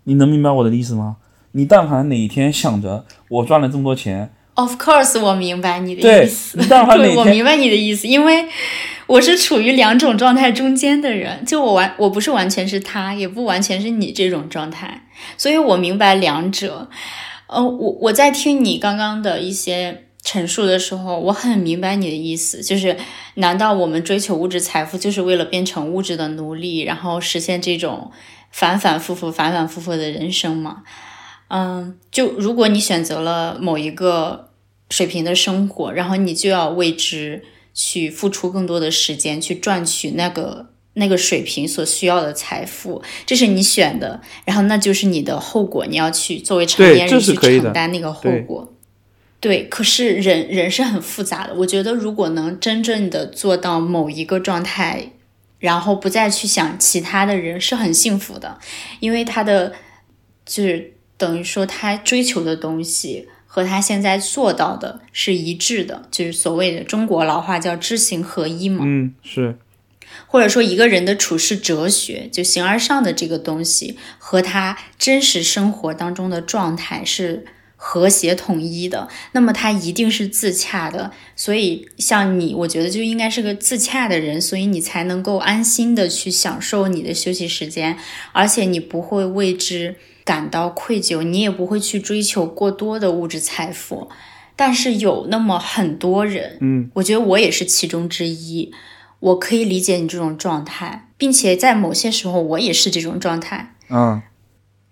[0.04, 1.16] 你能明白我的意思吗？
[1.54, 4.34] 你但凡哪一天想着我赚了这么多钱。
[4.56, 6.26] Of course，我明白你的。
[6.26, 6.58] 意思。
[6.58, 7.76] 对，我明白你的。
[7.78, 8.46] 意思，因为
[9.10, 11.44] 我是处于两种状态中间的人。
[11.44, 16.90] 就我完，我不是完全是他，也不完全是你这种状态，所以我明白两者。
[17.48, 22.62] 呃，我我在听你刚刚的一些陈述的时候，我很明白你的意思。
[22.62, 22.96] 就是，
[23.36, 28.12] 难道我们追求物质财富，就是为了变成物质的奴隶，然后实现这种
[28.52, 30.84] 反反复复、反反复复的人生吗？
[31.48, 34.48] 嗯，就如果你选择了某一个。
[34.92, 37.44] 水平的生活，然后你就要为之
[37.74, 48.74] 去付出更多的时间，去赚取那个那个水平所需要的财富，这是你选的，然后那就是你的后果，你要去作为成年人去承担那个后果。
[49.40, 55.14] 对，可是人人是很复杂的，我觉得如果能真正的做到某一个状态，
[55.60, 58.60] 然后不再去想其他的人，是很幸福的，
[59.00, 59.74] 因为他的
[60.46, 63.30] 就是等于说他追求的东西。
[63.52, 68.84] 和他现在做到的是一致的，就是所谓的中国老话叫知行合一嘛。
[68.86, 69.58] 嗯，是。
[70.28, 77.46] 或者说一个人的处事哲学，就形而上的这个东西，和他真实生活当中的状态是
[77.76, 81.12] 和谐统一的，那么他一定是自洽的。
[81.36, 87.98] 所以像你，我觉得就应该是个自洽的人，所以你才能够安心的去享受你的休息时间，
[88.32, 89.96] 而且你不会为之。
[90.30, 94.10] 感到愧疚，你也不会去追求过多的物质财富，
[94.56, 98.72] 但是有那么很多人，嗯，我觉得我也是其中之一。
[99.22, 103.74] 我可以理解你这种状态，并且在某些时候我也是这种状态。
[103.90, 104.22] 嗯，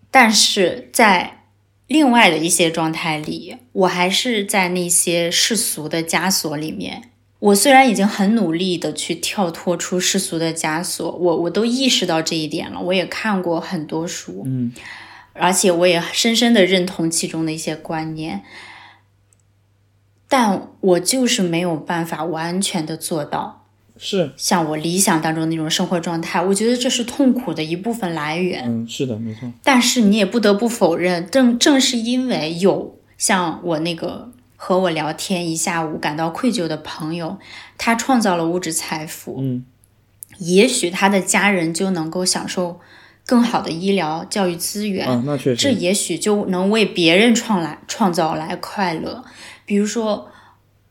[0.09, 1.43] 但是在
[1.85, 7.11] 另外的一些状态里，我还是在那些世俗的枷锁里面。
[7.39, 12.81] 我虽然已经很努力的去跳脱出世俗的枷锁，我我都意识到这一点了。
[12.81, 14.73] 我也看过很多书，嗯，
[15.39, 18.43] 而且我也深深的认同其中的一些观念，
[20.27, 23.65] 但我就是没有办法完全的做到
[23.97, 26.41] 是，像我理想当中那种生活状态。
[26.41, 28.63] 我觉得这是痛苦的一部分来源。
[28.65, 29.51] 嗯，是的，没错。
[29.63, 37.39] 但是你也不得不否认，正正是因为有像我那个和我聊天一下午感到愧疚的朋友，
[37.77, 39.65] 他创造了物质财富，嗯，
[40.37, 42.79] 也许他的家人就能够享受
[43.27, 49.23] 更好的医疗教育资源，啊，那确这，也许就能为别人创来创造来快乐。
[49.65, 50.29] 比如说，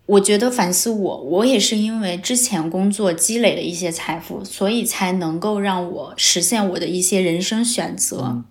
[0.05, 8.20] 我觉得反思我，我也是因为之前工作积累了一些财富，所以才能够让我实现我的一些人生选择。
[8.22, 8.45] 嗯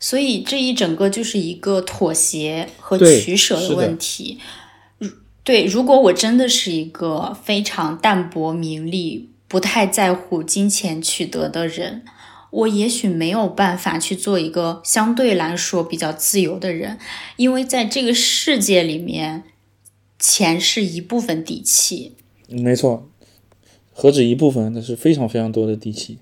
[0.00, 4.38] 所以这一整个就是一个妥协和取舍的问题。
[4.98, 5.10] 如
[5.42, 12.04] 对，如果我真的是一个非常淡泊名利、不太在乎金钱取得的人，
[12.50, 16.98] 我也许没有办法去做一个相对来说比较自由的人，
[17.36, 19.44] 因为在这个世界里面，
[20.18, 22.16] 钱是一部分底气。
[22.48, 23.10] 没错，
[23.92, 26.18] 何止一部分，那是非常非常多的底气。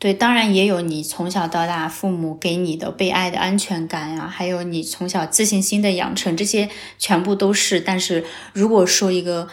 [0.00, 7.80] 对，当然也有你从小到大父母给你的被爱的安全感呀，还有你从小自信心的养成，这些全部都是。
[7.80, 8.24] 但是
[8.54, 9.48] 如果说一个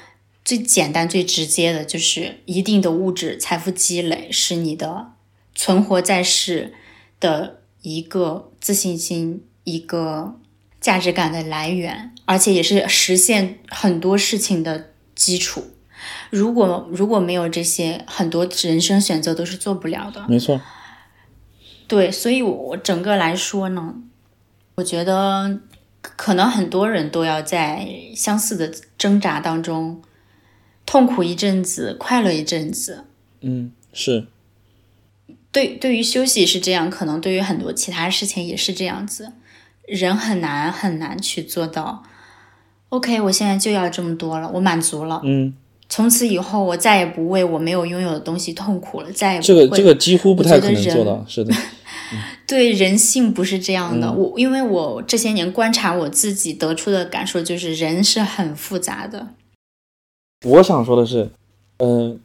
[0.46, 5.08] 最简单、最直接的，就是一定的物质财富积累是你的
[5.58, 6.74] 存活在世
[7.20, 10.36] 的一个自信心、一个
[10.80, 15.72] 价值感的来源，而且也是实现很多事情的基础。
[16.30, 20.24] 如果如果没有这些，很多人生选择都是做不了的。
[20.30, 20.62] 没错，
[21.88, 23.96] 对，所以我我整个来说呢，
[24.76, 25.60] 我觉得
[26.02, 30.02] 可能很多人都要在相似的挣扎当中，
[30.86, 33.06] 痛苦一阵子，快乐一阵子。
[33.42, 34.28] 嗯，是，
[35.58, 39.34] 对，对于休息是这样，可能对于很多其他事情也是这样子。
[39.88, 42.04] 人很难很难去做到。
[42.90, 45.20] OK，我现在就要这么多了，我满足了。
[45.24, 45.52] 嗯，
[45.90, 51.26] 从此以后，我再也不为我没有拥有的东西痛苦了，再也不会这个这个几乎不太可能做到。
[51.28, 51.52] 是的，
[52.46, 54.14] 对人性不是这样嗯的。
[54.14, 59.30] 我因为我这些年观察我自己得出的感受就是，人是很复杂的。
[60.46, 61.32] 我想说的是，
[61.78, 62.20] 嗯、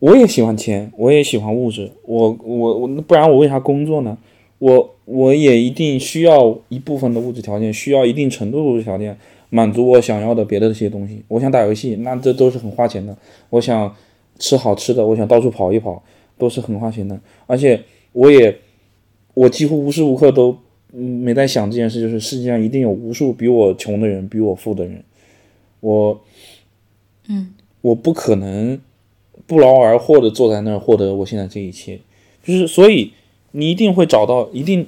[0.00, 4.16] 我也喜欢钱，我也喜欢物质，我我我，不然我为啥工作呢？
[4.58, 9.16] 我我也一定需要一部分的物质条件，需要一定程度的物质条件，
[9.50, 11.22] 满足我想要的别的这些东西。
[11.28, 13.16] 我想打游戏，那这都是很花钱的。
[13.50, 13.94] 我想
[14.38, 16.02] 吃好吃的，我想到处跑一跑，
[16.36, 17.18] 都是很花钱的。
[17.46, 17.80] 而且
[18.12, 18.56] 我也，
[19.34, 20.56] 我几乎无时无刻都
[20.92, 25.02] 嗯没在想这件事，就是世界上一定有无数比我穷的人，比我富的人。
[25.80, 26.20] 我，
[27.28, 28.80] 嗯，我不可能
[29.48, 31.98] 不劳而获的坐在那儿获得我现在这一切，
[32.44, 33.12] 就是所以
[33.52, 34.86] 你一定会找到，一定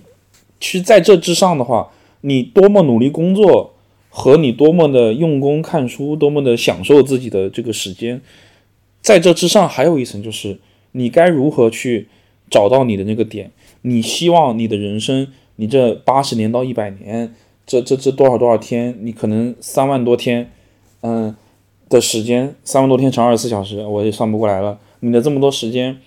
[0.61, 1.91] 其实在这之上的话，
[2.21, 3.73] 你多么努力工作
[4.11, 8.21] 和你多么的用功看书，多么的享受自己的这个时间，
[9.01, 10.59] 在这之上还有一层就是
[10.93, 12.09] 你该如何去
[12.51, 13.51] 找到你的那个点，
[13.81, 17.35] 你希望你的人生，你这八十年到一百年，
[17.67, 20.53] 这这这多少多少天，你可能三万多天，
[21.01, 21.35] 嗯。
[21.91, 24.79] 的时间，三万多天乘二十四小时，我也算不过来了。
[25.01, 25.99] 你的这么多时间，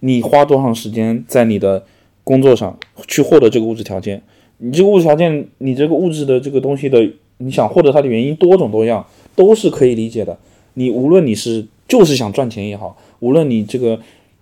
[0.00, 1.84] 你花多长时间在你的
[2.22, 2.78] 工作上
[3.08, 4.22] 去获得这个物质条件？
[4.58, 10.38] 你这个物质条件，你这个物质的这个东西的，你想获得它的原因多种多样，都是可以理解的。
[10.74, 13.98] 你无论你是就是想赚钱也好，无论你这个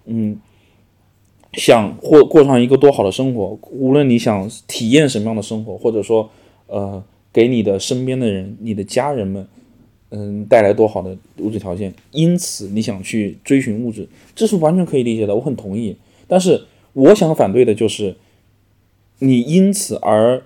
[0.07, 0.37] 嗯
[1.53, 6.29] 想或过上一个多好的生活，无论你想体验什么样的生活，或者说
[6.67, 7.01] 呃
[7.33, 9.47] 给你的身边的人、你的家人们。
[10.13, 15.97] 嗯，带来多好的物质条件，因此你想去追寻物质，这是完全可以理解的，我很同意。
[16.27, 18.17] 但是我想反对的就是，
[19.21, 20.43] 你因此而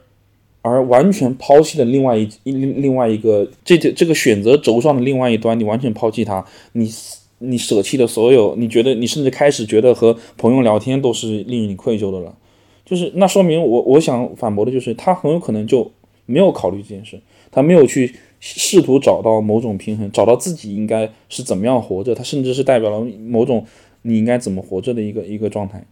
[0.60, 6.90] 而完全抛弃了另外一另另外一个这这这个选择轴上的另外一端，你完全抛弃它，你
[7.38, 12.36] 你舍弃了所有，你觉得你甚至开始觉得和朋友聊天都是令你愧疚的了，
[12.84, 15.90] 就是那说明我我想反驳的就是他很有可能就
[16.26, 17.18] 没有考虑这件事，
[17.50, 18.14] 他没有去。
[18.46, 23.64] 试图找到某种平衡，找到自己应该是怎么样活着，它甚至是代表了某种
[24.02, 25.82] 你应该怎么活着的一个一个状态。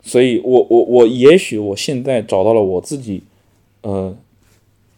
[0.00, 3.22] 所以我我我也许我现在找到了我自己，
[3.82, 4.16] 呃，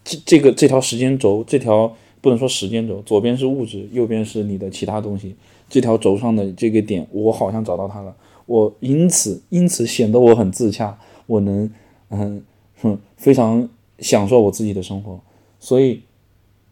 [0.05, 5.35] 这这个这条时间轴，这条不能说时间轴，左边是物质，右边是你的其他东西，
[5.67, 11.69] 这条轴上的这个点，我好像找到它了，我因此因此显得我很自洽，我能
[12.09, 12.41] 嗯
[12.81, 13.67] 哼非常
[13.99, 15.19] 享受我自己的生活，
[15.59, 16.01] 所以，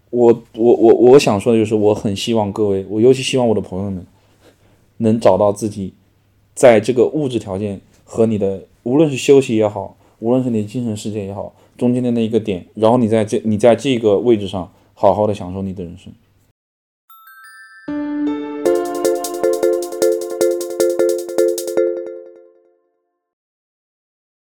[0.10, 4.06] 我我我我想说的就是，我很希望各位，我尤其希望我的朋友们
[4.98, 5.94] 能找到自己
[6.54, 11.54] 在这个物质条件和你的无论是休息也好，无论是你的精神世界也好。
[11.78, 16.14] 中间的那一个点，然后你在这，你在这个位置上好好的享受你的人生。